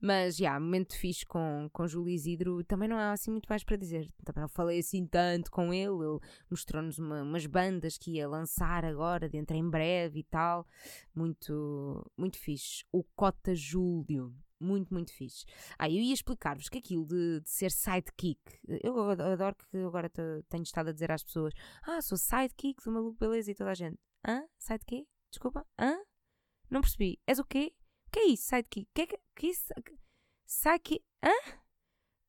Mas, 0.00 0.36
já, 0.36 0.44
yeah, 0.44 0.60
momento 0.60 0.96
fixe 0.96 1.26
com, 1.26 1.68
com 1.72 1.86
Júlio 1.86 2.08
Isidro, 2.08 2.64
também 2.64 2.88
não 2.88 2.96
há 2.96 3.12
assim 3.12 3.30
muito 3.30 3.46
mais 3.46 3.62
para 3.62 3.76
dizer. 3.76 4.08
Também 4.24 4.40
não 4.40 4.48
falei 4.48 4.78
assim 4.78 5.06
tanto 5.06 5.50
com 5.50 5.74
ele, 5.74 6.04
ele 6.04 6.18
mostrou-nos 6.50 6.98
uma, 6.98 7.22
umas 7.22 7.44
bandas 7.46 7.98
que 7.98 8.12
ia 8.12 8.28
lançar 8.28 8.84
agora, 8.84 9.28
dentro 9.28 9.56
em 9.56 9.68
breve 9.68 10.20
e 10.20 10.24
tal. 10.24 10.66
Muito, 11.14 12.10
muito 12.16 12.38
fixe. 12.38 12.84
O 12.90 13.04
Cota 13.14 13.54
Júlio, 13.54 14.34
muito, 14.58 14.92
muito 14.92 15.12
fixe. 15.12 15.44
Ah, 15.78 15.88
eu 15.88 15.96
ia 15.96 16.14
explicar-vos 16.14 16.68
que 16.68 16.78
aquilo 16.78 17.06
de, 17.06 17.40
de, 17.40 17.50
ser 17.50 17.70
sidekick, 17.70 18.40
eu 18.82 19.10
adoro 19.10 19.56
que 19.56 19.76
agora 19.78 20.10
tenho 20.10 20.62
estado 20.62 20.90
a 20.90 20.92
dizer 20.92 21.10
às 21.10 21.22
pessoas: 21.22 21.52
Ah, 21.82 22.00
sou 22.02 22.18
sidekick 22.18 22.82
do 22.84 22.92
maluco 22.92 23.18
beleza 23.18 23.50
e 23.50 23.54
toda 23.54 23.70
a 23.70 23.74
gente. 23.74 23.98
Hã? 24.26 24.44
Sidekick? 24.58 25.06
Desculpa? 25.30 25.66
Hã? 25.78 25.96
Não 26.70 26.80
percebi. 26.80 27.18
És 27.26 27.38
o 27.38 27.44
quê? 27.44 27.74
Que 28.10 28.18
é 28.20 28.26
isso, 28.26 28.44
sidekick? 28.48 28.88
Que 28.94 29.02
é 29.02 29.06
que, 29.06 29.18
que 29.36 29.46
é 29.46 29.50
isso? 29.50 29.74
Sidekick? 30.46 31.04
Hã? 31.22 31.60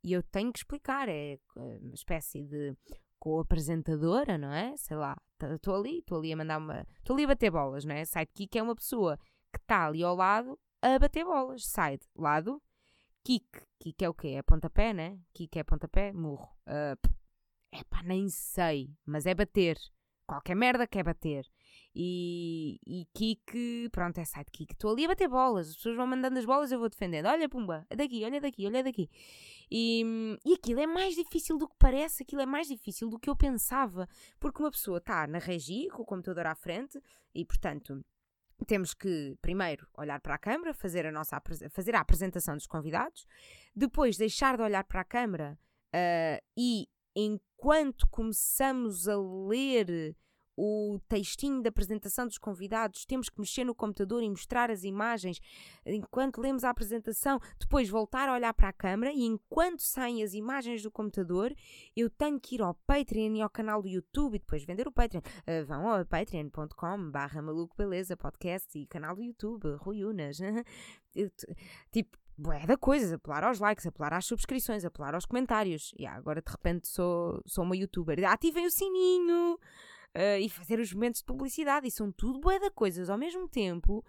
E 0.04 0.14
eu 0.14 0.24
tenho 0.24 0.52
que 0.52 0.60
explicar, 0.60 1.08
é, 1.10 1.34
é 1.34 1.40
uma 1.56 1.94
espécie 1.94 2.44
de 2.44 2.76
co-apresentadora, 3.20 4.38
não 4.38 4.52
é? 4.52 4.76
Sei 4.78 4.98
lá, 4.98 5.16
estou 5.40 5.76
ali, 5.76 6.00
estou 6.00 6.18
ali 6.18 6.34
a 6.34 6.38
mandar 6.38 6.58
uma. 6.58 6.86
Estou 6.98 7.16
ali 7.16 7.26
a 7.26 7.28
bater 7.28 7.52
bolas, 7.52 7.86
não 7.86 7.94
é? 7.94 8.04
Sidekick 8.04 8.58
é 8.58 8.64
uma 8.64 8.76
pessoa 8.76 9.18
que 9.52 9.60
está 9.60 9.86
ali 9.88 10.04
ao 10.04 10.16
lado 10.16 10.60
a 10.82 10.98
bater 10.98 11.24
bolas. 11.24 11.66
Side, 11.66 12.08
lado. 12.16 12.62
Kick, 13.24 13.46
kick 13.80 14.04
é 14.04 14.10
o 14.10 14.14
quê? 14.16 14.30
É 14.30 14.42
pontapé, 14.42 14.92
né? 14.94 15.20
Kick 15.34 15.60
é 15.60 15.64
pontapé, 15.64 16.12
murro. 16.12 16.50
Uh, 16.68 16.98
nem 18.04 18.28
sei, 18.30 18.90
mas 19.06 19.28
é 19.28 19.36
bater. 19.36 19.78
Qualquer 20.26 20.56
merda 20.56 20.88
quer 20.88 21.04
bater. 21.04 21.46
E, 21.94 22.80
e 22.88 23.06
Kik, 23.14 23.90
pronto, 23.92 24.18
é 24.18 24.24
sidekick. 24.24 24.74
Estou 24.74 24.92
ali 24.92 25.06
a 25.06 25.10
bater 25.10 25.28
bolas, 25.28 25.70
as 25.70 25.76
pessoas 25.76 25.98
vão 25.98 26.08
mandando 26.08 26.40
as 26.40 26.46
bolas, 26.46 26.72
eu 26.72 26.80
vou 26.80 26.90
defendendo. 26.90 27.26
Olha, 27.26 27.50
pumba, 27.50 27.86
é 27.90 27.96
daqui, 27.96 28.24
olha 28.24 28.40
daqui, 28.40 28.66
olha 28.66 28.84
daqui. 28.84 29.10
E, 29.70 30.38
e 30.46 30.54
aquilo 30.54 30.80
é 30.80 30.88
mais 30.88 31.16
difícil 31.16 31.58
do 31.58 31.68
que 31.68 31.76
parece, 31.78 32.24
aquilo 32.24 32.42
é 32.42 32.46
mais 32.46 32.68
difícil 32.68 33.10
do 33.10 33.20
que 33.20 33.30
eu 33.30 33.36
pensava, 33.36 34.08
porque 34.40 34.62
uma 34.62 34.72
pessoa 34.72 34.98
está 34.98 35.28
na 35.28 35.40
regi, 35.40 35.88
com 35.90 36.02
o 36.02 36.06
computador 36.06 36.46
à 36.46 36.56
frente, 36.56 37.02
e 37.34 37.46
portanto 37.46 38.04
temos 38.68 38.94
que 38.94 39.36
primeiro 39.42 39.88
olhar 39.98 40.20
para 40.20 40.36
a 40.36 40.38
câmara, 40.38 40.74
fazer 40.74 41.06
a 41.06 41.12
nossa 41.12 41.42
fazer 41.72 41.96
a 41.96 42.00
apresentação 42.00 42.56
dos 42.56 42.68
convidados, 42.68 43.26
depois 43.76 44.18
deixar 44.18 44.56
de 44.56 44.64
olhar 44.64 44.84
para 44.84 45.02
a 45.02 45.06
câmara 45.06 45.58
uh, 45.96 46.46
e 46.56 46.88
enquanto 47.16 48.08
começamos 48.10 49.08
a 49.08 49.18
ler 49.18 50.16
o 50.64 51.00
textinho 51.10 51.64
da 51.64 51.70
apresentação 51.70 52.28
dos 52.28 52.38
convidados, 52.38 53.04
temos 53.04 53.30
que 53.30 53.40
mexer 53.40 53.64
no 53.64 53.74
computador 53.74 54.22
e 54.22 54.30
mostrar 54.30 54.70
as 54.70 54.84
imagens 54.84 55.42
enquanto 55.84 56.40
lemos 56.40 56.64
a 56.64 56.70
apresentação, 56.70 57.40
depois 57.60 57.90
voltar 57.90 58.30
a 58.30 58.34
olhar 58.34 58.54
para 58.54 58.70
a 58.70 58.74
câmera 58.74 59.12
e 59.12 59.24
enquanto 59.24 59.82
saem 59.82 60.22
as 60.22 60.36
imagens 60.36 60.84
do 60.84 60.92
computador, 60.92 61.52
eu 61.96 62.12
tenho 62.12 62.40
que 62.40 62.54
ir 62.54 62.62
ao 62.62 62.76
Patreon 62.86 63.34
e 63.34 63.42
ao 63.42 63.50
canal 63.50 63.82
do 63.82 63.88
YouTube 63.88 64.36
e 64.36 64.40
depois 64.40 64.64
vender 64.64 64.88
o 64.88 64.92
Patreon. 64.92 65.22
Uh, 65.22 65.66
vão 65.66 65.90
ao 65.90 66.06
patreon.com 66.06 67.10
barra 67.10 67.42
maluco 67.42 67.76
beleza 67.76 68.16
podcast 68.16 68.78
e 68.78 68.86
canal 68.86 69.16
do 69.16 69.24
YouTube, 69.24 69.78
Rui 69.78 70.06
Unas. 70.06 70.38
tipo, 71.92 72.20
bué 72.38 72.68
da 72.68 72.78
coisas, 72.78 73.12
apelar 73.12 73.44
aos 73.46 73.60
likes, 73.60 73.88
apelar 73.88 74.14
às 74.14 74.26
subscrições, 74.28 74.86
apelar 74.86 75.16
aos 75.16 75.26
comentários. 75.26 75.92
E 75.98 76.04
yeah, 76.04 76.20
agora 76.20 76.40
de 76.40 76.52
repente 76.52 76.88
sou, 76.88 77.42
sou 77.48 77.64
uma 77.64 77.76
youtuber. 77.76 78.24
Ativem 78.30 78.68
o 78.68 78.72
sininho! 78.72 79.58
Uh, 80.16 80.40
e 80.40 80.50
fazer 80.50 80.80
os 80.80 80.94
momentos 80.94 81.20
de 81.20 81.26
publicidade. 81.26 81.88
E 81.88 81.92
são 81.92 82.12
tudo 82.12 82.40
bué 82.40 82.60
de 82.60 82.70
coisas 82.72 83.10
ao 83.10 83.18
mesmo 83.18 83.48
tempo, 83.48 84.04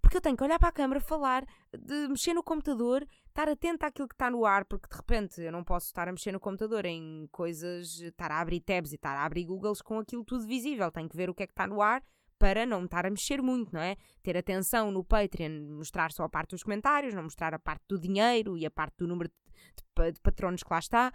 porque 0.00 0.16
eu 0.16 0.20
tenho 0.20 0.36
que 0.36 0.44
olhar 0.44 0.58
para 0.58 0.68
a 0.68 0.72
câmara, 0.72 1.00
falar, 1.00 1.44
de 1.76 2.08
mexer 2.08 2.34
no 2.34 2.42
computador, 2.42 3.06
estar 3.28 3.48
atento 3.48 3.84
àquilo 3.84 4.08
que 4.08 4.14
está 4.14 4.30
no 4.30 4.44
ar, 4.44 4.64
porque 4.64 4.88
de 4.88 4.96
repente 4.96 5.40
eu 5.40 5.52
não 5.52 5.64
posso 5.64 5.86
estar 5.86 6.08
a 6.08 6.12
mexer 6.12 6.32
no 6.32 6.40
computador 6.40 6.84
em 6.84 7.28
coisas, 7.32 8.00
estar 8.00 8.30
a 8.30 8.40
abrir 8.40 8.60
tabs 8.60 8.92
e 8.92 8.96
estar 8.96 9.16
a 9.16 9.24
abrir 9.24 9.44
Googles 9.44 9.82
com 9.82 9.98
aquilo 9.98 10.24
tudo 10.24 10.46
visível. 10.46 10.90
Tenho 10.92 11.08
que 11.08 11.16
ver 11.16 11.28
o 11.28 11.34
que 11.34 11.42
é 11.42 11.46
que 11.46 11.52
está 11.52 11.66
no 11.66 11.82
ar 11.82 12.02
para 12.38 12.66
não 12.66 12.84
estar 12.84 13.06
a 13.06 13.10
mexer 13.10 13.40
muito, 13.42 13.72
não 13.72 13.80
é? 13.80 13.96
Ter 14.22 14.36
atenção 14.36 14.90
no 14.90 15.02
Patreon, 15.02 15.76
mostrar 15.76 16.12
só 16.12 16.24
a 16.24 16.28
parte 16.28 16.50
dos 16.50 16.62
comentários, 16.62 17.14
não 17.14 17.22
mostrar 17.22 17.54
a 17.54 17.58
parte 17.58 17.84
do 17.88 17.98
dinheiro 17.98 18.56
e 18.58 18.66
a 18.66 18.70
parte 18.70 18.98
do 18.98 19.08
número 19.08 19.30
de, 19.30 20.04
de, 20.04 20.12
de 20.12 20.20
patronos 20.20 20.62
que 20.62 20.70
lá 20.70 20.78
está. 20.78 21.12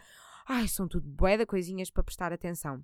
Ai, 0.48 0.68
são 0.68 0.88
tudo 0.88 1.08
bué 1.08 1.38
de 1.38 1.46
coisinhas 1.46 1.92
para 1.92 2.04
prestar 2.04 2.34
atenção. 2.34 2.84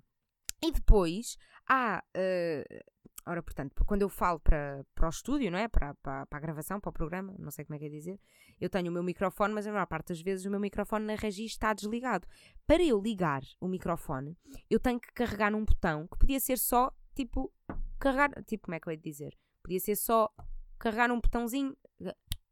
E 0.62 0.72
depois 0.72 1.36
há. 1.68 2.02
Uh, 2.16 2.84
ora, 3.26 3.42
portanto, 3.42 3.84
quando 3.84 4.02
eu 4.02 4.08
falo 4.08 4.40
para, 4.40 4.84
para 4.94 5.06
o 5.06 5.10
estúdio, 5.10 5.50
não 5.50 5.58
é? 5.58 5.68
Para, 5.68 5.94
para, 5.94 6.26
para, 6.26 6.38
a 6.38 6.40
gravação, 6.40 6.80
para 6.80 6.90
o 6.90 6.92
programa, 6.92 7.34
não 7.38 7.50
sei 7.50 7.64
como 7.64 7.76
é 7.76 7.78
que 7.78 7.84
é 7.84 7.88
dizer, 7.88 8.18
eu 8.60 8.70
tenho 8.70 8.90
o 8.90 8.92
meu 8.92 9.02
microfone, 9.02 9.54
mas 9.54 9.66
a 9.66 9.72
maior 9.72 9.86
parte 9.86 10.08
das 10.08 10.20
vezes 10.20 10.46
o 10.46 10.50
meu 10.50 10.60
microfone 10.60 11.04
na 11.04 11.14
regi 11.14 11.44
está 11.44 11.72
desligado. 11.72 12.26
Para 12.66 12.82
eu 12.82 13.00
ligar 13.00 13.42
o 13.60 13.68
microfone, 13.68 14.36
eu 14.70 14.80
tenho 14.80 14.98
que 14.98 15.12
carregar 15.12 15.50
num 15.50 15.64
botão 15.64 16.06
que 16.06 16.18
podia 16.18 16.40
ser 16.40 16.58
só, 16.58 16.92
tipo, 17.14 17.52
carregar. 17.98 18.30
Tipo, 18.44 18.64
como 18.64 18.74
é 18.74 18.80
que 18.80 18.88
eu 18.88 18.92
ia 18.92 18.98
dizer? 18.98 19.36
Podia 19.62 19.80
ser 19.80 19.96
só 19.96 20.32
carregar 20.78 21.08
num 21.08 21.20
botãozinho 21.20 21.76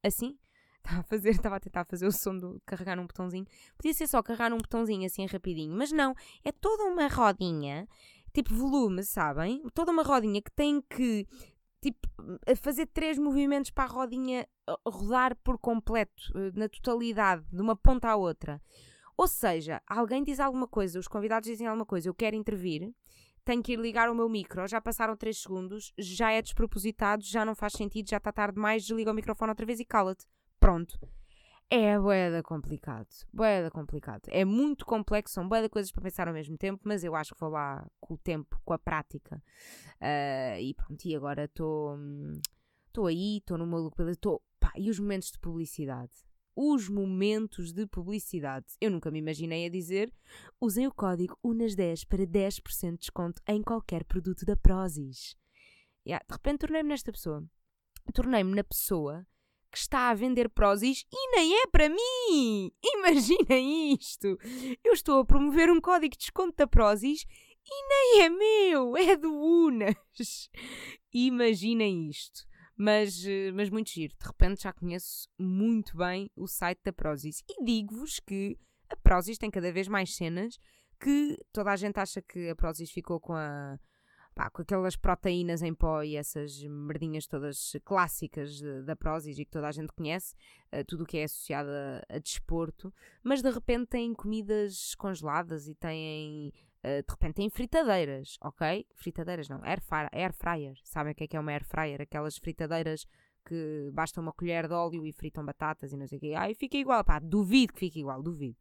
assim 0.02 0.38
estava 0.86 1.00
a 1.00 1.04
fazer, 1.04 1.30
estava 1.36 1.56
a 1.56 1.60
tentar 1.60 1.84
fazer 1.84 2.06
o 2.06 2.12
som 2.12 2.36
de 2.36 2.60
carregar 2.64 2.96
num 2.96 3.06
botãozinho. 3.06 3.46
Podia 3.76 3.92
ser 3.92 4.06
só 4.06 4.22
carregar 4.22 4.50
num 4.50 4.58
botãozinho 4.58 5.06
assim 5.06 5.26
rapidinho, 5.26 5.76
mas 5.76 5.92
não, 5.92 6.14
é 6.44 6.52
toda 6.52 6.84
uma 6.84 7.08
rodinha, 7.08 7.88
tipo 8.32 8.54
volume, 8.54 9.02
sabem? 9.04 9.62
Toda 9.74 9.92
uma 9.92 10.02
rodinha 10.02 10.40
que 10.40 10.50
tem 10.50 10.80
que 10.80 11.26
tipo, 11.80 12.08
fazer 12.56 12.86
três 12.86 13.18
movimentos 13.18 13.70
para 13.70 13.84
a 13.84 13.92
rodinha 13.92 14.48
rodar 14.86 15.36
por 15.36 15.58
completo, 15.58 16.32
eh, 16.34 16.52
na 16.54 16.68
totalidade, 16.68 17.44
de 17.52 17.60
uma 17.62 17.76
ponta 17.76 18.08
à 18.08 18.16
outra. 18.16 18.60
Ou 19.16 19.28
seja, 19.28 19.80
alguém 19.86 20.22
diz 20.22 20.40
alguma 20.40 20.66
coisa, 20.66 20.98
os 20.98 21.08
convidados 21.08 21.48
dizem 21.48 21.66
alguma 21.66 21.86
coisa, 21.86 22.08
eu 22.08 22.14
quero 22.14 22.36
intervir, 22.36 22.92
tenho 23.44 23.62
que 23.62 23.72
ir 23.72 23.78
ligar 23.78 24.10
o 24.10 24.14
meu 24.14 24.28
micro, 24.28 24.66
já 24.66 24.80
passaram 24.80 25.16
3 25.16 25.38
segundos, 25.38 25.92
já 25.96 26.32
é 26.32 26.42
despropositado, 26.42 27.22
já 27.24 27.44
não 27.44 27.54
faz 27.54 27.74
sentido, 27.74 28.10
já 28.10 28.16
está 28.16 28.32
tarde 28.32 28.56
demais, 28.56 28.84
desliga 28.84 29.12
o 29.12 29.14
microfone 29.14 29.50
outra 29.50 29.64
vez 29.64 29.78
e 29.78 29.84
cala-te. 29.84 30.26
Pronto. 30.66 30.98
É 31.70 31.96
boeda 31.96 32.42
complicado. 32.42 33.06
Boeda 33.32 33.70
complicado. 33.70 34.22
É 34.26 34.44
muito 34.44 34.84
complexo, 34.84 35.34
são 35.34 35.48
boeda 35.48 35.68
coisas 35.68 35.92
para 35.92 36.02
pensar 36.02 36.26
ao 36.26 36.34
mesmo 36.34 36.58
tempo, 36.58 36.82
mas 36.84 37.04
eu 37.04 37.14
acho 37.14 37.36
que 37.36 37.40
vou 37.40 37.50
lá 37.50 37.88
com 38.00 38.14
o 38.14 38.18
tempo, 38.18 38.60
com 38.64 38.72
a 38.74 38.78
prática. 38.78 39.40
Uh, 40.00 40.58
e 40.60 40.74
pronto, 40.74 41.04
e 41.04 41.14
agora 41.14 41.44
estou. 41.44 41.96
Estou 42.88 43.06
aí, 43.06 43.36
estou 43.36 43.56
no 43.56 43.64
maluco. 43.64 44.02
Estou. 44.10 44.42
E 44.74 44.90
os 44.90 44.98
momentos 44.98 45.30
de 45.30 45.38
publicidade? 45.38 46.10
Os 46.56 46.88
momentos 46.88 47.72
de 47.72 47.86
publicidade. 47.86 48.66
Eu 48.80 48.90
nunca 48.90 49.08
me 49.08 49.20
imaginei 49.20 49.66
a 49.66 49.70
dizer: 49.70 50.12
usem 50.60 50.88
o 50.88 50.92
código 50.92 51.38
UNAS10 51.44 52.08
para 52.08 52.26
10% 52.26 52.90
de 52.90 52.98
desconto 52.98 53.40
em 53.46 53.62
qualquer 53.62 54.02
produto 54.02 54.44
da 54.44 54.56
Prozis. 54.56 55.36
Yeah, 56.04 56.24
de 56.28 56.34
repente 56.34 56.58
tornei-me 56.58 56.88
nesta 56.88 57.12
pessoa. 57.12 57.44
Tornei-me 58.12 58.52
na 58.52 58.64
pessoa 58.64 59.24
que 59.76 59.80
está 59.80 60.08
a 60.08 60.14
vender 60.14 60.48
Prozis 60.48 61.04
e 61.12 61.36
nem 61.36 61.54
é 61.60 61.66
para 61.66 61.90
mim! 61.90 62.72
Imaginem 62.82 63.92
isto! 63.92 64.38
Eu 64.82 64.94
estou 64.94 65.20
a 65.20 65.24
promover 65.24 65.70
um 65.70 65.82
código 65.82 66.12
de 66.12 66.18
desconto 66.18 66.56
da 66.56 66.66
Prozis 66.66 67.26
e 67.66 67.88
nem 67.88 68.22
é 68.22 68.30
meu, 68.30 68.96
é 68.96 69.16
do 69.18 69.30
Unas! 69.34 70.48
Imaginem 71.12 72.08
isto. 72.08 72.46
Mas, 72.74 73.22
eh, 73.26 73.52
mas 73.52 73.68
muito 73.68 73.90
giro. 73.90 74.14
De 74.18 74.26
repente 74.26 74.62
já 74.62 74.72
conheço 74.72 75.28
muito 75.38 75.94
bem 75.94 76.30
o 76.34 76.46
site 76.46 76.80
da 76.82 76.92
Prozis. 76.92 77.42
E 77.46 77.62
digo-vos 77.62 78.18
que 78.18 78.58
a 78.88 78.96
Prozis 78.96 79.36
tem 79.36 79.50
cada 79.50 79.70
vez 79.70 79.88
mais 79.88 80.16
cenas 80.16 80.58
que 80.98 81.36
toda 81.52 81.70
a 81.70 81.76
gente 81.76 81.98
acha 81.98 82.22
que 82.22 82.48
a 82.48 82.56
Prozis 82.56 82.90
ficou 82.90 83.20
com 83.20 83.34
a 83.34 83.78
pá, 84.36 84.50
com 84.50 84.60
aquelas 84.60 84.94
proteínas 84.94 85.62
em 85.62 85.74
pó 85.74 86.02
e 86.02 86.14
essas 86.14 86.62
merdinhas 86.62 87.26
todas 87.26 87.74
clássicas 87.82 88.60
da 88.84 88.94
Prozis 88.94 89.38
e 89.38 89.46
que 89.46 89.50
toda 89.50 89.66
a 89.66 89.72
gente 89.72 89.92
conhece, 89.94 90.34
uh, 90.72 90.84
tudo 90.86 91.04
o 91.04 91.06
que 91.06 91.16
é 91.16 91.24
associado 91.24 91.70
a, 91.70 92.14
a, 92.14 92.18
desporto, 92.18 92.92
mas 93.24 93.40
de 93.40 93.50
repente 93.50 93.86
têm 93.86 94.14
comidas 94.14 94.94
congeladas 94.94 95.66
e 95.66 95.74
têm. 95.74 96.52
Uh, 96.84 97.02
de 97.02 97.10
repente 97.10 97.34
têm 97.36 97.48
fritadeiras, 97.48 98.36
ok? 98.42 98.86
Fritadeiras 98.94 99.48
não, 99.48 99.64
air, 99.64 99.82
air 100.12 100.34
fryer. 100.34 100.78
Sabem 100.84 101.12
o 101.12 101.16
que 101.16 101.24
é 101.24 101.26
que 101.26 101.36
é 101.36 101.40
uma 101.40 101.50
air 101.50 101.64
fryer? 101.64 102.02
Aquelas 102.02 102.36
fritadeiras 102.36 103.06
que 103.42 103.90
basta 103.94 104.20
uma 104.20 104.32
colher 104.32 104.68
de 104.68 104.74
óleo 104.74 105.06
e 105.06 105.12
fritam 105.12 105.46
batatas 105.46 105.92
e 105.92 105.96
não 105.96 106.06
sei 106.06 106.18
o 106.18 106.20
quê. 106.20 106.34
Ai, 106.36 106.54
fica 106.54 106.76
igual, 106.76 107.02
pá, 107.02 107.18
duvido 107.18 107.72
que 107.72 107.80
fique 107.80 108.00
igual, 108.00 108.22
duvido. 108.22 108.58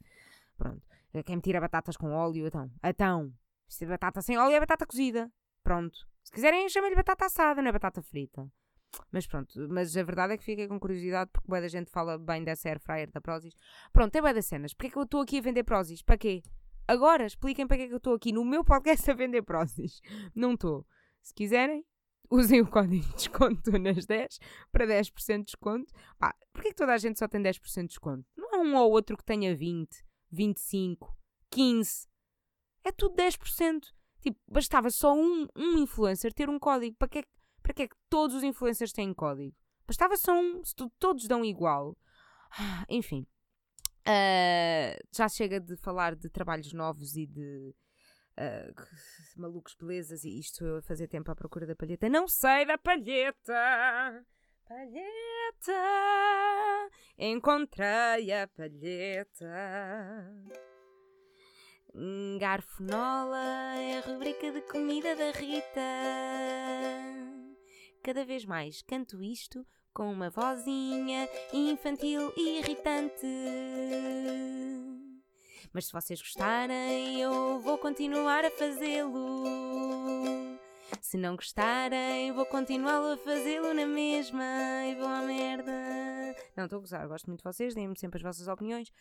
Pronto. 0.57 0.81
Quem 1.25 1.35
me 1.35 1.41
tira 1.41 1.59
batatas 1.59 1.97
com 1.97 2.13
óleo, 2.13 2.47
então. 2.47 2.71
Então. 2.81 3.33
Se 3.67 3.85
batata 3.85 4.21
sem 4.21 4.38
óleo 4.38 4.53
é 4.55 4.59
batata 4.59 4.85
cozida. 4.85 5.29
Pronto. 5.65 5.97
Se 6.23 6.32
quiserem, 6.32 6.69
chamem-lhe 6.69 6.95
batata 6.95 7.25
assada, 7.25 7.60
não 7.60 7.69
é 7.69 7.71
batata 7.71 7.99
frita. 7.99 8.47
Mas 9.12 9.25
pronto, 9.25 9.51
mas 9.67 9.97
a 9.97 10.04
verdade 10.04 10.34
é 10.34 10.38
que 10.38 10.43
fiquei 10.43 10.67
com 10.67 10.80
curiosidade 10.80 11.32
porque 11.34 11.47
boa 11.47 11.60
da 11.60 11.67
gente 11.67 11.89
fala 11.89 12.19
bem 12.19 12.43
dessa 12.43 12.69
air 12.69 12.80
fryer 12.80 13.12
da 13.12 13.19
Prozis. 13.19 13.56
Pronto, 13.91 14.12
tem 14.12 14.21
boa 14.21 14.32
das 14.34 14.45
cenas. 14.45 14.75
Porquê 14.75 14.91
que 14.91 14.97
eu 14.97 15.04
estou 15.04 15.21
aqui 15.21 15.39
a 15.39 15.41
vender 15.41 15.63
Prozis? 15.63 16.04
Para 16.04 16.19
quê? 16.19 16.43
Agora, 16.88 17.25
expliquem 17.25 17.65
para 17.65 17.78
que 17.78 17.84
é 17.84 17.88
que 17.88 17.93
eu 17.93 17.97
estou 17.97 18.13
aqui 18.13 18.32
no 18.32 18.45
meu 18.45 18.63
podcast 18.63 19.10
a 19.10 19.15
vender 19.15 19.41
Prozis. 19.41 20.01
Não 20.36 20.54
estou. 20.54 20.86
Se 21.23 21.34
quiserem, 21.34 21.84
usem 22.30 22.62
o 22.62 22.67
código 22.67 23.04
de 23.04 23.15
desconto 23.15 23.71
nas 23.80 24.06
10 24.06 24.39
para 24.71 24.86
10% 24.86 25.39
de 25.39 25.45
desconto. 25.45 25.91
Pá, 26.19 26.36
porquê 26.54 26.69
que 26.69 26.75
toda 26.75 26.93
a 26.93 26.97
gente 26.99 27.17
só 27.17 27.28
tem 27.28 27.41
10% 27.41 27.82
de 27.82 27.88
desconto? 27.88 28.25
Não 28.38 28.54
há 28.54 28.58
um 28.60 28.75
ou 28.75 28.91
outro 28.91 29.17
que 29.17 29.25
tenha 29.25 29.56
20, 29.56 30.06
25, 30.32 31.12
15. 31.49 32.08
É 32.84 32.91
tudo 32.91 33.15
10%. 33.15 33.95
Tipo, 34.25 34.39
bastava 34.47 34.89
só 34.89 35.13
um, 35.13 35.47
um 35.55 35.77
influencer 35.77 36.33
ter 36.33 36.49
um 36.49 36.57
código. 36.57 36.95
Para 36.97 37.07
que, 37.07 37.19
é, 37.19 37.23
para 37.61 37.73
que 37.75 37.83
é 37.83 37.88
que 37.88 37.95
todos 38.09 38.35
os 38.35 38.41
influencers 38.41 38.91
têm 38.91 39.13
código? 39.13 39.55
Bastava 39.85 40.17
só 40.17 40.33
um, 40.33 40.63
se 40.63 40.73
todos 40.97 41.27
dão 41.27 41.45
igual. 41.45 41.95
Ah, 42.57 42.83
enfim. 42.89 43.27
Uh, 44.01 44.97
já 45.15 45.29
chega 45.29 45.59
de 45.59 45.77
falar 45.77 46.15
de 46.15 46.27
trabalhos 46.27 46.73
novos 46.73 47.15
e 47.15 47.27
de 47.27 47.75
uh, 48.39 49.39
malucos 49.39 49.75
belezas 49.75 50.23
e 50.23 50.39
isto 50.39 50.65
eu 50.65 50.77
a 50.77 50.81
fazer 50.81 51.07
tempo 51.07 51.29
à 51.29 51.35
procura 51.35 51.67
da 51.67 51.75
palheta. 51.75 52.09
Não 52.09 52.27
sei 52.27 52.65
da 52.65 52.79
palheta! 52.79 54.25
Palheta! 54.67 55.71
Encontrei 57.15 58.31
a 58.31 58.47
palheta. 58.47 59.45
Garfonola 62.38 63.77
é 63.77 63.99
a 63.99 64.01
rubrica 64.01 64.51
de 64.51 64.60
comida 64.63 65.15
da 65.15 65.31
Rita. 65.31 65.79
Cada 68.03 68.25
vez 68.25 68.43
mais 68.43 68.81
canto 68.81 69.23
isto 69.23 69.65
com 69.93 70.12
uma 70.12 70.29
vozinha 70.29 71.29
infantil 71.53 72.34
e 72.36 72.60
irritante. 72.60 73.25
Mas 75.71 75.86
se 75.86 75.93
vocês 75.93 76.19
gostarem, 76.19 77.21
eu 77.21 77.62
vou 77.62 77.77
continuar 77.77 78.43
a 78.43 78.51
fazê-lo. 78.51 79.45
Se 80.99 81.15
não 81.17 81.38
gostarem, 81.38 82.34
vou 82.34 82.45
continuar 82.45 83.13
a 83.13 83.17
fazê-lo 83.17 83.73
na 83.73 83.86
mesma 83.86 84.43
e 84.86 84.95
vou 84.95 85.08
à 85.08 85.21
merda. 85.21 85.71
Não, 86.58 86.65
estou 86.65 86.79
a 86.79 86.81
gozar, 86.81 87.08
gosto 87.08 87.27
muito 87.27 87.39
de 87.39 87.45
vocês, 87.45 87.73
deem-me 87.73 87.97
sempre 87.97 88.17
as 88.17 88.23
vossas 88.23 88.49
opiniões. 88.49 88.91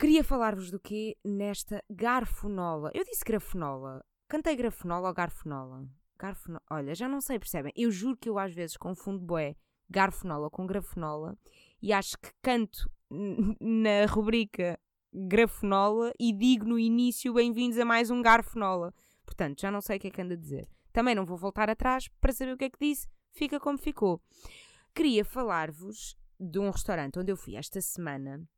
Queria 0.00 0.22
falar-vos 0.22 0.70
do 0.70 0.78
quê 0.78 1.16
nesta 1.24 1.82
garfonola. 1.90 2.92
Eu 2.94 3.02
disse 3.02 3.24
grafonola. 3.24 4.00
Cantei 4.28 4.54
grafonola 4.54 5.08
ou 5.08 5.14
garfonola? 5.14 5.88
Garfonola. 6.16 6.62
Olha, 6.70 6.94
já 6.94 7.08
não 7.08 7.20
sei, 7.20 7.36
percebem? 7.36 7.72
Eu 7.74 7.90
juro 7.90 8.16
que 8.16 8.28
eu 8.28 8.38
às 8.38 8.54
vezes 8.54 8.76
confundo 8.76 9.18
boé 9.18 9.56
garfonola 9.90 10.48
com 10.50 10.64
grafonola 10.68 11.36
e 11.82 11.92
acho 11.92 12.16
que 12.16 12.30
canto 12.40 12.88
na 13.60 14.06
rubrica 14.08 14.78
grafonola 15.12 16.12
e 16.16 16.32
digo 16.32 16.64
no 16.64 16.78
início 16.78 17.34
bem-vindos 17.34 17.76
a 17.76 17.84
mais 17.84 18.08
um 18.08 18.22
garfonola. 18.22 18.94
Portanto, 19.26 19.60
já 19.60 19.68
não 19.68 19.80
sei 19.80 19.96
o 19.96 20.00
que 20.00 20.06
é 20.06 20.10
que 20.12 20.22
anda 20.22 20.34
a 20.34 20.38
dizer. 20.38 20.68
Também 20.92 21.16
não 21.16 21.26
vou 21.26 21.36
voltar 21.36 21.68
atrás 21.68 22.06
para 22.20 22.32
saber 22.32 22.52
o 22.52 22.56
que 22.56 22.66
é 22.66 22.70
que 22.70 22.78
disse. 22.80 23.08
Fica 23.32 23.58
como 23.58 23.76
ficou. 23.76 24.22
Queria 24.94 25.24
falar-vos 25.24 26.16
de 26.38 26.60
um 26.60 26.70
restaurante 26.70 27.18
onde 27.18 27.32
eu 27.32 27.36
fui 27.36 27.56
esta 27.56 27.80
semana 27.80 28.48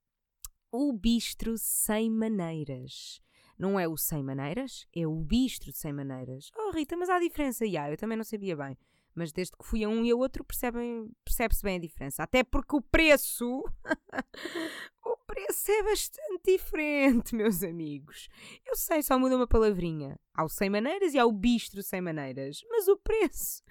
o 0.72 0.92
bistro 0.92 1.56
sem 1.58 2.10
maneiras. 2.10 3.20
Não 3.58 3.78
é 3.78 3.86
o 3.86 3.96
sem 3.96 4.22
maneiras, 4.22 4.86
é 4.94 5.06
o 5.06 5.16
bistro 5.16 5.72
sem 5.72 5.92
maneiras. 5.92 6.50
Oh 6.56 6.70
Rita, 6.70 6.96
mas 6.96 7.10
há 7.10 7.18
diferença. 7.18 7.66
E 7.66 7.70
yeah, 7.70 7.92
eu 7.92 7.96
também 7.96 8.16
não 8.16 8.24
sabia 8.24 8.56
bem. 8.56 8.76
Mas 9.14 9.32
desde 9.32 9.56
que 9.56 9.66
fui 9.66 9.84
a 9.84 9.88
um 9.88 10.04
e 10.04 10.10
a 10.10 10.16
outro 10.16 10.44
percebe-se 10.44 11.62
bem 11.62 11.76
a 11.76 11.80
diferença. 11.80 12.22
Até 12.22 12.44
porque 12.44 12.76
o 12.76 12.80
preço. 12.80 13.64
o 15.04 15.16
preço 15.26 15.70
é 15.70 15.82
bastante 15.82 16.42
diferente, 16.46 17.34
meus 17.34 17.62
amigos. 17.62 18.28
Eu 18.64 18.76
sei, 18.76 19.02
só 19.02 19.18
muda 19.18 19.36
uma 19.36 19.48
palavrinha. 19.48 20.18
Há 20.32 20.44
o 20.44 20.48
sem 20.48 20.70
maneiras 20.70 21.12
e 21.12 21.18
há 21.18 21.26
o 21.26 21.32
bistro 21.32 21.82
sem 21.82 22.00
maneiras. 22.00 22.60
Mas 22.70 22.86
o 22.88 22.96
preço 22.96 23.62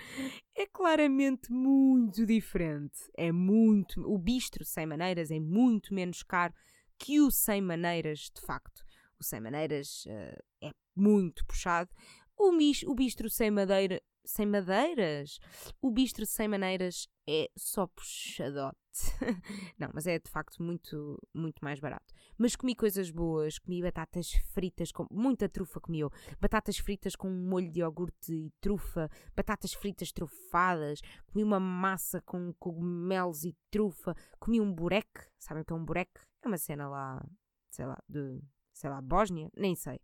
é 0.56 0.68
claramente 0.68 1.52
muito 1.52 2.26
diferente. 2.26 3.00
É 3.18 3.32
muito. 3.32 4.02
O 4.02 4.18
bistro 4.20 4.66
sem 4.66 4.86
maneiras 4.86 5.32
é 5.32 5.40
muito 5.40 5.94
menos 5.94 6.22
caro 6.22 6.54
que 7.00 7.22
o 7.22 7.32
Sem 7.32 7.62
Maneiras, 7.62 8.30
de 8.36 8.42
facto. 8.42 8.84
O 9.20 9.24
Sem 9.24 9.40
Maneiras 9.40 10.06
uh, 10.06 10.44
é 10.62 10.72
muito 10.96 11.46
puxado. 11.46 11.90
O, 12.38 12.52
mis, 12.52 12.84
o 12.84 12.94
bistro 12.94 13.30
sem 13.30 13.52
madeira, 13.52 14.02
sem 14.24 14.46
madeiras, 14.46 15.40
o 15.82 15.92
bistro 15.92 16.26
sem 16.26 16.48
maneiras 16.48 17.08
é 17.28 17.50
só 17.58 17.88
puxadote. 17.88 18.78
Não, 19.78 19.90
mas 19.94 20.08
é 20.08 20.20
de 20.20 20.30
facto 20.30 20.62
muito, 20.62 21.18
muito 21.34 21.64
mais 21.64 21.80
barato. 21.80 22.14
Mas 22.38 22.56
comi 22.56 22.76
coisas 22.76 23.10
boas, 23.12 23.58
comi 23.58 23.82
batatas 23.82 24.32
fritas, 24.54 24.92
com 24.92 25.06
muita 25.12 25.50
trufa 25.50 25.82
comi 25.82 26.00
eu. 26.00 26.12
Batatas 26.40 26.78
fritas 26.78 27.16
com 27.16 27.30
molho 27.30 27.72
de 27.72 27.80
iogurte 27.80 28.32
e 28.32 28.52
trufa, 28.62 29.10
batatas 29.36 29.74
fritas 29.74 30.12
trufadas, 30.12 31.02
comi 31.28 31.44
uma 31.44 31.60
massa 31.60 32.22
com 32.22 32.54
cogumelos 32.54 33.44
e 33.44 33.56
trufa, 33.70 34.16
comi 34.40 34.62
um 34.62 34.74
bureque, 34.74 35.28
sabem 35.38 35.64
o 35.64 35.66
que 35.66 35.74
é 35.74 35.76
um 35.76 35.84
bureque? 35.86 36.22
É 36.44 36.48
uma 36.48 36.58
cena 36.58 36.88
lá, 36.88 37.26
sei 37.70 37.86
lá, 37.86 38.02
de, 38.08 38.42
sei 38.74 38.90
lá, 38.90 39.02
Bósnia, 39.02 39.50
nem 39.56 39.76
sei. 39.76 40.00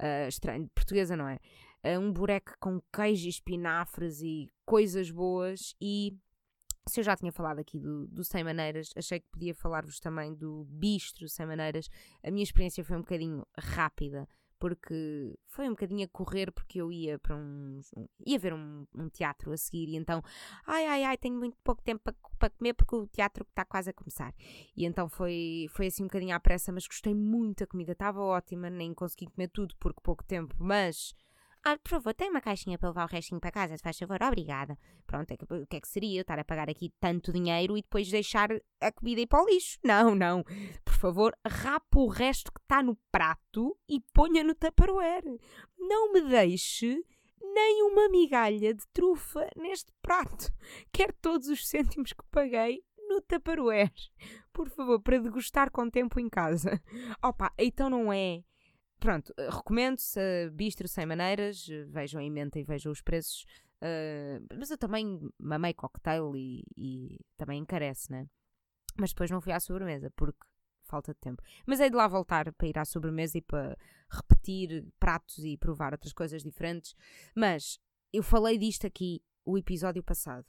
Uh, 0.00 0.28
estranho, 0.28 0.68
portuguesa 0.74 1.16
não 1.16 1.28
é? 1.28 1.38
Uh, 1.84 1.98
um 1.98 2.12
bureque 2.12 2.52
com 2.60 2.80
queijo 2.92 3.26
e 3.26 3.30
espinafres 3.30 4.20
e 4.20 4.48
coisas 4.64 5.10
boas 5.10 5.74
e 5.80 6.16
se 6.88 7.00
eu 7.00 7.04
já 7.04 7.14
tinha 7.14 7.30
falado 7.30 7.58
aqui 7.58 7.78
do, 7.78 8.06
do 8.08 8.24
Sem 8.24 8.42
Maneiras, 8.42 8.90
achei 8.96 9.20
que 9.20 9.28
podia 9.30 9.54
falar-vos 9.54 10.00
também 10.00 10.34
do 10.34 10.64
Bistro 10.70 11.28
Sem 11.28 11.46
Maneiras. 11.46 11.88
A 12.22 12.30
minha 12.30 12.42
experiência 12.42 12.82
foi 12.82 12.96
um 12.96 13.00
bocadinho 13.00 13.46
rápida, 13.58 14.26
porque 14.58 15.38
foi 15.46 15.66
um 15.66 15.70
bocadinho 15.70 16.04
a 16.04 16.08
correr, 16.08 16.50
porque 16.52 16.80
eu 16.80 16.90
ia 16.92 17.18
para 17.18 17.36
um. 17.36 17.80
ia 18.26 18.38
ver 18.38 18.52
um, 18.52 18.86
um 18.94 19.08
teatro 19.08 19.52
a 19.52 19.56
seguir, 19.56 19.88
e 19.88 19.96
então, 19.96 20.22
ai 20.66 20.86
ai 20.86 21.04
ai, 21.04 21.16
tenho 21.16 21.36
muito 21.36 21.56
pouco 21.62 21.82
tempo 21.82 22.02
para, 22.02 22.14
para 22.38 22.50
comer, 22.50 22.74
porque 22.74 22.96
o 22.96 23.06
teatro 23.06 23.44
está 23.48 23.64
quase 23.64 23.90
a 23.90 23.92
começar. 23.92 24.34
E 24.76 24.84
então 24.84 25.08
foi, 25.08 25.66
foi 25.70 25.86
assim 25.86 26.02
um 26.02 26.06
bocadinho 26.06 26.34
à 26.34 26.40
pressa, 26.40 26.72
mas 26.72 26.86
gostei 26.86 27.14
muito 27.14 27.60
da 27.60 27.66
comida, 27.66 27.92
estava 27.92 28.20
ótima, 28.20 28.68
nem 28.70 28.94
consegui 28.94 29.26
comer 29.26 29.48
tudo 29.48 29.74
porque 29.78 30.00
pouco 30.02 30.24
tempo, 30.24 30.54
mas 30.58 31.14
ah, 31.72 31.78
por 31.78 31.90
favor, 31.90 32.14
tem 32.14 32.30
uma 32.30 32.40
caixinha 32.40 32.78
para 32.78 32.88
levar 32.88 33.04
o 33.04 33.08
restinho 33.08 33.40
para 33.40 33.50
casa, 33.50 33.76
se 33.76 33.82
faz 33.82 33.98
favor, 33.98 34.22
obrigada. 34.22 34.78
Pronto, 35.06 35.30
é 35.30 35.34
o 35.34 35.66
que 35.66 35.76
é 35.76 35.80
que 35.80 35.88
seria 35.88 36.18
eu 36.18 36.22
estar 36.22 36.38
a 36.38 36.44
pagar 36.44 36.70
aqui 36.70 36.92
tanto 37.00 37.32
dinheiro 37.32 37.76
e 37.76 37.82
depois 37.82 38.10
deixar 38.10 38.48
a 38.80 38.92
comida 38.92 39.20
ir 39.20 39.26
para 39.26 39.42
o 39.42 39.46
lixo? 39.46 39.78
Não, 39.84 40.14
não. 40.14 40.44
Por 40.84 40.94
favor, 40.94 41.36
rapa 41.46 41.98
o 41.98 42.08
resto 42.08 42.52
que 42.52 42.60
está 42.60 42.82
no 42.82 42.96
prato 43.12 43.76
e 43.88 44.00
ponha 44.12 44.42
no 44.42 44.54
tupperware. 44.54 45.24
Não 45.78 46.12
me 46.12 46.22
deixe 46.22 47.04
nem 47.40 47.82
uma 47.82 48.08
migalha 48.08 48.74
de 48.74 48.86
trufa 48.92 49.48
neste 49.56 49.92
prato. 50.02 50.52
Quero 50.92 51.14
todos 51.20 51.48
os 51.48 51.68
cêntimos 51.68 52.12
que 52.12 52.24
paguei 52.30 52.82
no 53.08 53.20
Tupperware. 53.22 53.92
Por 54.52 54.68
favor, 54.68 55.00
para 55.00 55.18
degustar 55.18 55.70
com 55.70 55.88
tempo 55.88 56.20
em 56.20 56.28
casa. 56.28 56.80
Opa, 57.22 57.52
então 57.58 57.88
não 57.88 58.12
é 58.12 58.42
pronto, 58.98 59.32
eh, 59.36 59.48
recomendo-se 59.50 60.50
Bistro 60.52 60.88
Sem 60.88 61.06
Maneiras, 61.06 61.66
uh, 61.68 61.86
vejam 61.88 62.20
em 62.20 62.30
mente 62.30 62.58
e 62.58 62.64
vejam 62.64 62.92
os 62.92 63.00
preços. 63.00 63.44
Uh, 63.80 64.44
mas 64.58 64.70
eu 64.70 64.78
também 64.78 65.20
mamei 65.38 65.72
cocktail 65.72 66.34
e, 66.34 66.64
e, 66.76 67.20
também 67.36 67.60
encarece, 67.60 68.10
né? 68.10 68.26
Mas 68.96 69.10
depois 69.10 69.30
não 69.30 69.40
fui 69.40 69.52
à 69.52 69.60
sobremesa 69.60 70.10
porque 70.16 70.44
falta 70.84 71.12
de 71.12 71.20
tempo. 71.20 71.42
Mas 71.66 71.80
hei 71.80 71.90
de 71.90 71.96
lá 71.96 72.08
voltar 72.08 72.52
para 72.52 72.66
ir 72.66 72.78
à 72.78 72.84
sobremesa 72.84 73.38
e 73.38 73.42
para 73.42 73.76
repetir 74.10 74.84
pratos 74.98 75.44
e 75.44 75.56
provar 75.56 75.92
outras 75.92 76.12
coisas 76.12 76.42
diferentes. 76.42 76.94
Mas 77.34 77.78
eu 78.12 78.22
falei 78.22 78.58
disto 78.58 78.86
aqui 78.86 79.22
o 79.44 79.56
episódio 79.56 80.02
passado 80.02 80.46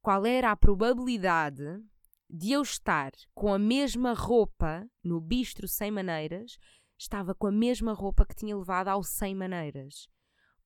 qual 0.00 0.24
era 0.24 0.50
a 0.50 0.56
probabilidade 0.56 1.82
de 2.30 2.52
eu 2.52 2.62
estar 2.62 3.12
com 3.34 3.52
a 3.52 3.58
mesma 3.58 4.12
roupa 4.12 4.88
no 5.02 5.20
bistro 5.20 5.66
sem 5.66 5.90
maneiras, 5.90 6.58
estava 6.98 7.34
com 7.34 7.46
a 7.46 7.52
mesma 7.52 7.92
roupa 7.92 8.26
que 8.26 8.34
tinha 8.34 8.56
levado 8.56 8.88
ao 8.88 9.02
sem 9.02 9.34
maneiras. 9.34 10.08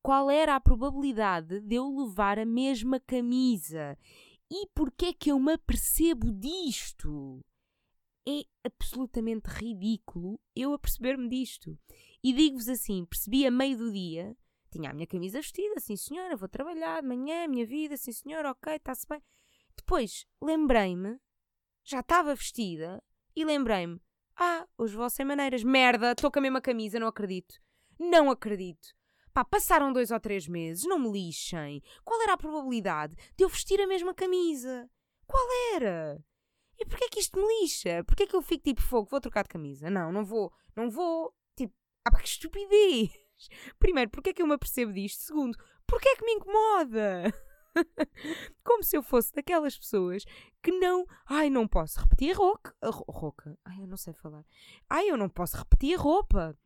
Qual 0.02 0.30
era 0.30 0.56
a 0.56 0.60
probabilidade 0.60 1.60
de 1.60 1.76
eu 1.76 1.88
levar 1.88 2.38
a 2.38 2.44
mesma 2.44 2.98
camisa? 2.98 3.96
E 4.50 4.66
porquê 4.74 5.06
é 5.06 5.12
que 5.12 5.30
eu 5.30 5.38
me 5.38 5.52
apercebo 5.52 6.32
disto? 6.32 7.40
É 8.26 8.42
absolutamente 8.64 9.48
ridículo 9.48 10.40
eu 10.54 10.72
aperceber-me 10.72 11.28
disto. 11.28 11.78
E 12.22 12.32
digo-vos 12.32 12.68
assim: 12.68 13.04
percebi 13.04 13.46
a 13.46 13.50
meio 13.50 13.76
do 13.76 13.92
dia, 13.92 14.36
tinha 14.70 14.90
a 14.90 14.94
minha 14.94 15.06
camisa 15.06 15.40
vestida, 15.40 15.78
sim 15.80 15.96
senhora, 15.96 16.36
vou 16.36 16.48
trabalhar 16.48 17.00
de 17.02 17.08
manhã, 17.08 17.46
minha 17.46 17.66
vida, 17.66 17.96
sim 17.96 18.12
senhora, 18.12 18.50
ok, 18.50 18.74
está-se 18.74 19.06
bem. 19.08 19.22
Depois 19.76 20.26
lembrei-me 20.40 21.20
já 21.84 22.00
estava 22.00 22.34
vestida 22.34 23.02
e 23.34 23.44
lembrei-me: 23.44 24.00
ah, 24.36 24.66
hoje 24.78 24.96
vou 24.96 25.08
sem 25.10 25.24
maneiras, 25.24 25.62
merda, 25.62 26.12
estou 26.12 26.30
com 26.30 26.38
a 26.38 26.42
mesma 26.42 26.60
camisa, 26.60 26.98
não 26.98 27.06
acredito. 27.06 27.54
Não 27.98 28.30
acredito. 28.30 28.88
Pá, 29.32 29.44
passaram 29.44 29.92
dois 29.92 30.10
ou 30.10 30.20
três 30.20 30.46
meses, 30.46 30.84
não 30.84 30.98
me 30.98 31.10
lixem. 31.10 31.82
Qual 32.04 32.20
era 32.22 32.34
a 32.34 32.36
probabilidade 32.36 33.14
de 33.36 33.44
eu 33.44 33.48
vestir 33.48 33.80
a 33.80 33.86
mesma 33.86 34.14
camisa? 34.14 34.90
Qual 35.26 35.46
era? 35.74 36.22
E 36.78 36.84
porquê 36.84 37.04
é 37.04 37.08
que 37.08 37.20
isto 37.20 37.38
me 37.38 37.46
lixa? 37.60 38.04
Porquê 38.04 38.24
é 38.24 38.26
que 38.26 38.36
eu 38.36 38.42
fico 38.42 38.64
tipo 38.64 38.82
fogo? 38.82 39.08
Vou 39.10 39.20
trocar 39.20 39.44
de 39.44 39.48
camisa? 39.48 39.88
Não, 39.88 40.12
não 40.12 40.24
vou, 40.24 40.52
não 40.76 40.90
vou. 40.90 41.34
Tipo, 41.56 41.74
ah, 42.04 42.18
que 42.18 42.28
estupidez! 42.28 43.10
Primeiro, 43.78 44.10
porquê 44.10 44.30
é 44.30 44.32
que 44.32 44.42
eu 44.42 44.46
me 44.46 44.54
apercebo 44.54 44.92
disto? 44.92 45.22
Segundo, 45.22 45.56
porquê 45.86 46.08
é 46.08 46.16
que 46.16 46.24
me 46.24 46.32
incomoda? 46.32 47.32
Como 48.64 48.82
se 48.82 48.96
eu 48.96 49.02
fosse 49.02 49.32
daquelas 49.32 49.78
pessoas 49.78 50.24
que 50.62 50.70
não. 50.70 51.06
Ai, 51.26 51.50
não 51.50 51.66
posso 51.66 52.00
repetir 52.00 52.36
roupa. 52.36 52.74
Roupa. 52.82 53.58
Ai, 53.64 53.82
eu 53.82 53.86
não 53.86 53.96
sei 53.96 54.12
falar. 54.12 54.44
Ai, 54.88 55.10
eu 55.10 55.16
não 55.16 55.28
posso 55.28 55.56
repetir 55.56 55.98
roupa. 55.98 56.56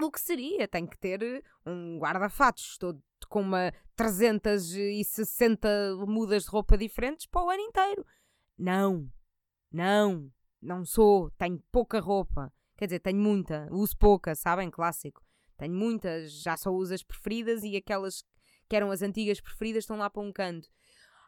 O 0.00 0.10
que 0.10 0.20
seria? 0.20 0.66
Tenho 0.66 0.88
que 0.88 0.98
ter 0.98 1.44
um 1.66 1.98
guarda-fatos 1.98 2.78
todo 2.78 3.02
com 3.28 3.42
uma 3.42 3.72
360 3.94 5.68
mudas 6.06 6.44
de 6.44 6.48
roupa 6.48 6.76
diferentes 6.78 7.26
para 7.26 7.44
o 7.44 7.50
ano 7.50 7.62
inteiro. 7.62 8.06
Não, 8.58 9.10
não, 9.70 10.30
não 10.60 10.84
sou. 10.84 11.30
Tenho 11.32 11.62
pouca 11.70 12.00
roupa. 12.00 12.52
Quer 12.76 12.86
dizer, 12.86 13.00
tenho 13.00 13.18
muita. 13.18 13.68
Uso 13.70 13.96
pouca, 13.96 14.34
sabem? 14.34 14.70
Clássico. 14.70 15.22
Tenho 15.58 15.74
muitas, 15.74 16.32
já 16.32 16.56
só 16.56 16.70
uso 16.70 16.94
as 16.94 17.02
preferidas 17.02 17.62
e 17.62 17.76
aquelas 17.76 18.24
que 18.70 18.76
eram 18.76 18.92
as 18.92 19.02
antigas 19.02 19.40
preferidas, 19.40 19.82
estão 19.82 19.96
lá 19.96 20.08
para 20.08 20.22
um 20.22 20.32
canto. 20.32 20.70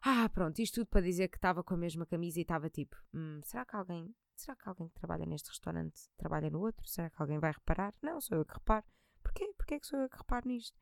Ah, 0.01 0.29
pronto, 0.29 0.61
isto 0.61 0.77
tudo 0.77 0.87
para 0.87 1.01
dizer 1.01 1.27
que 1.27 1.37
estava 1.37 1.63
com 1.65 1.75
a 1.75 1.77
mesma 1.77 2.07
camisa 2.07 2.39
e 2.39 2.43
estava 2.43 2.71
tipo, 2.71 2.97
hum, 3.13 3.41
será 3.43 3.67
que 3.67 3.75
alguém, 3.75 4.15
será 4.37 4.57
que 4.57 4.69
alguém 4.69 4.89
que 4.89 4.95
trabalha 4.95 5.27
neste 5.27 5.49
restaurante 5.49 6.09
trabalha 6.17 6.49
no 6.49 6.61
outro? 6.61 6.87
Será 6.87 7.11
que 7.11 7.21
alguém 7.21 7.41
vai 7.41 7.51
reparar? 7.51 7.93
Não, 8.01 8.21
sou 8.21 8.39
eu 8.39 8.45
que 8.45 8.55
reparo. 8.55 8.87
Porquê? 9.25 9.53
Porquê 9.59 9.75
é 9.75 9.81
que 9.81 9.87
sou 9.89 9.99
eu 9.99 10.09
que 10.09 10.17
reparo 10.17 10.47
nisto? 10.47 10.81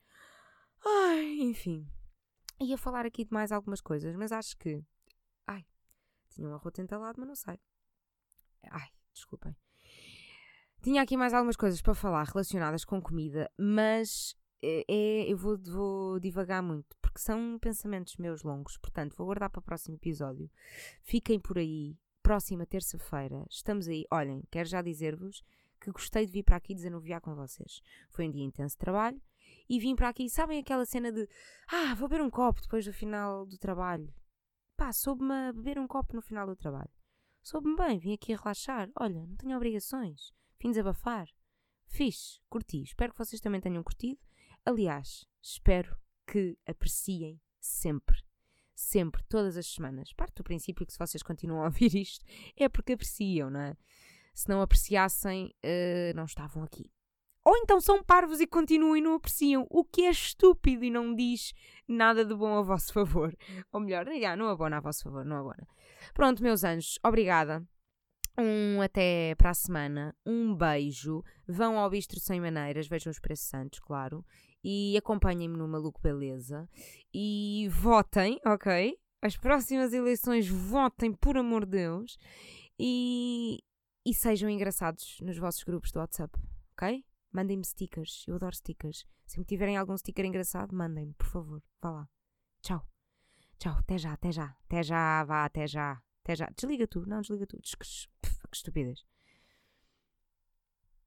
Ai, 0.84 1.40
enfim. 1.40 1.90
Ia 2.60 2.76
falar 2.76 3.06
aqui 3.06 3.24
de 3.24 3.32
mais 3.32 3.52
algumas 3.52 3.80
coisas, 3.80 4.14
mas 4.14 4.30
acho 4.30 4.54
que. 4.58 4.84
Ai, 5.46 5.64
tinha 6.28 6.46
um 6.46 6.54
arroto 6.54 6.82
entalado, 6.82 7.18
mas 7.18 7.28
não 7.28 7.36
sei. 7.36 7.58
Ai, 8.70 8.88
desculpem. 9.14 9.56
Tinha 10.82 11.00
aqui 11.00 11.16
mais 11.16 11.32
algumas 11.32 11.56
coisas 11.56 11.80
para 11.80 11.94
falar 11.94 12.24
relacionadas 12.24 12.84
com 12.84 13.00
comida, 13.00 13.50
mas 13.58 14.34
é, 14.62 14.84
é, 14.88 15.32
eu 15.32 15.36
vou, 15.36 15.58
vou 15.58 16.20
divagar 16.20 16.62
muito, 16.62 16.96
porque 17.00 17.18
são 17.18 17.58
pensamentos 17.58 18.16
meus 18.16 18.42
longos, 18.42 18.76
portanto, 18.76 19.16
vou 19.16 19.26
guardar 19.26 19.50
para 19.50 19.60
o 19.60 19.62
próximo 19.62 19.96
episódio. 19.96 20.50
Fiquem 21.02 21.40
por 21.40 21.58
aí, 21.58 21.96
próxima 22.22 22.66
terça-feira, 22.66 23.44
estamos 23.48 23.88
aí. 23.88 24.04
Olhem, 24.10 24.42
quero 24.50 24.68
já 24.68 24.82
dizer-vos 24.82 25.42
que 25.80 25.90
gostei 25.90 26.26
de 26.26 26.32
vir 26.32 26.42
para 26.42 26.56
aqui 26.56 26.74
desanuviar 26.74 27.20
com 27.20 27.34
vocês. 27.34 27.82
Foi 28.10 28.28
um 28.28 28.30
dia 28.30 28.44
intenso 28.44 28.74
de 28.74 28.80
trabalho 28.80 29.20
e 29.68 29.78
vim 29.78 29.96
para 29.96 30.08
aqui, 30.08 30.28
sabem 30.28 30.58
aquela 30.58 30.84
cena 30.84 31.10
de 31.10 31.28
ah, 31.68 31.94
vou 31.94 32.08
beber 32.08 32.22
um 32.22 32.30
copo 32.30 32.60
depois 32.60 32.84
do 32.84 32.92
final 32.92 33.46
do 33.46 33.56
trabalho. 33.56 34.12
Pá, 34.76 34.92
soube-me 34.92 35.32
a 35.32 35.52
beber 35.52 35.78
um 35.78 35.86
copo 35.86 36.14
no 36.14 36.22
final 36.22 36.46
do 36.46 36.56
trabalho. 36.56 36.90
Soube-me 37.42 37.76
bem, 37.76 37.98
vim 37.98 38.12
aqui 38.12 38.34
relaxar. 38.34 38.90
Olha, 38.98 39.26
não 39.26 39.36
tenho 39.36 39.56
obrigações. 39.56 40.32
Vim 40.60 40.70
desabafar. 40.70 41.26
Fixe, 41.86 42.40
curti. 42.48 42.82
Espero 42.82 43.12
que 43.12 43.18
vocês 43.18 43.40
também 43.40 43.60
tenham 43.60 43.82
curtido. 43.82 44.20
Aliás, 44.64 45.26
espero 45.42 45.96
que 46.26 46.56
apreciem 46.66 47.40
sempre. 47.60 48.22
Sempre, 48.74 49.22
todas 49.28 49.56
as 49.56 49.66
semanas. 49.66 50.12
Parte 50.12 50.36
do 50.36 50.44
princípio 50.44 50.86
que 50.86 50.92
se 50.92 50.98
vocês 50.98 51.22
continuam 51.22 51.62
a 51.62 51.66
ouvir 51.66 51.94
isto 51.94 52.24
é 52.56 52.68
porque 52.68 52.92
apreciam, 52.92 53.50
não 53.50 53.60
é? 53.60 53.76
Se 54.32 54.48
não 54.48 54.62
apreciassem, 54.62 55.52
uh, 55.64 56.16
não 56.16 56.24
estavam 56.24 56.62
aqui. 56.62 56.90
Ou 57.44 57.56
então 57.56 57.80
são 57.80 58.02
parvos 58.02 58.40
e 58.40 58.46
continuam 58.46 58.96
e 58.96 59.00
não 59.00 59.14
apreciam, 59.14 59.66
o 59.70 59.82
que 59.82 60.02
é 60.02 60.10
estúpido 60.10 60.84
e 60.84 60.90
não 60.90 61.14
diz 61.14 61.54
nada 61.88 62.24
de 62.24 62.34
bom 62.34 62.58
a 62.58 62.62
vosso 62.62 62.92
favor. 62.92 63.34
Ou 63.72 63.80
melhor, 63.80 64.06
já, 64.20 64.36
não 64.36 64.48
abona 64.48 64.76
a 64.76 64.80
vosso 64.80 65.04
favor, 65.04 65.24
não 65.24 65.38
abona. 65.38 65.66
Pronto, 66.14 66.42
meus 66.42 66.64
anjos, 66.64 66.98
obrigada. 67.02 67.66
Um 68.38 68.80
até 68.80 69.34
para 69.36 69.50
a 69.50 69.54
semana. 69.54 70.14
Um 70.24 70.54
beijo. 70.54 71.22
Vão 71.46 71.78
ao 71.78 71.90
Bistro 71.90 72.20
Sem 72.20 72.40
Maneiras, 72.40 72.86
vejam 72.86 73.10
os 73.10 73.18
preços 73.18 73.48
santos, 73.48 73.80
claro 73.80 74.24
e 74.62 74.96
acompanhem-me 74.96 75.56
no 75.56 75.66
Maluco 75.66 76.00
Beleza 76.00 76.68
e 77.12 77.68
votem, 77.70 78.40
ok? 78.44 78.98
As 79.22 79.36
próximas 79.36 79.92
eleições 79.92 80.48
votem, 80.48 81.12
por 81.12 81.36
amor 81.36 81.64
de 81.64 81.72
Deus, 81.72 82.18
e, 82.78 83.62
e 84.04 84.14
sejam 84.14 84.48
engraçados 84.48 85.18
nos 85.20 85.36
vossos 85.36 85.62
grupos 85.62 85.92
do 85.92 85.98
WhatsApp, 85.98 86.38
ok? 86.72 87.04
Mandem-me 87.32 87.64
stickers, 87.64 88.24
eu 88.26 88.36
adoro 88.36 88.56
stickers. 88.56 89.06
Se 89.26 89.38
me 89.38 89.44
tiverem 89.44 89.76
algum 89.76 89.96
sticker 89.96 90.24
engraçado, 90.24 90.74
mandem-me, 90.74 91.14
por 91.14 91.26
favor. 91.26 91.62
Vá 91.80 91.90
lá. 91.90 92.08
Tchau. 92.62 92.84
Tchau, 93.58 93.74
até 93.78 93.98
já, 93.98 94.12
até 94.14 94.32
já. 94.32 94.56
Até 94.64 94.82
já, 94.82 95.24
vá, 95.24 95.44
até 95.44 95.66
já. 95.66 96.02
Até 96.24 96.34
já. 96.34 96.46
Desliga 96.56 96.86
tu, 96.86 97.06
não, 97.06 97.20
desliga 97.20 97.46
tu. 97.46 97.58
Que 97.58 98.56
estupidez. 98.56 99.04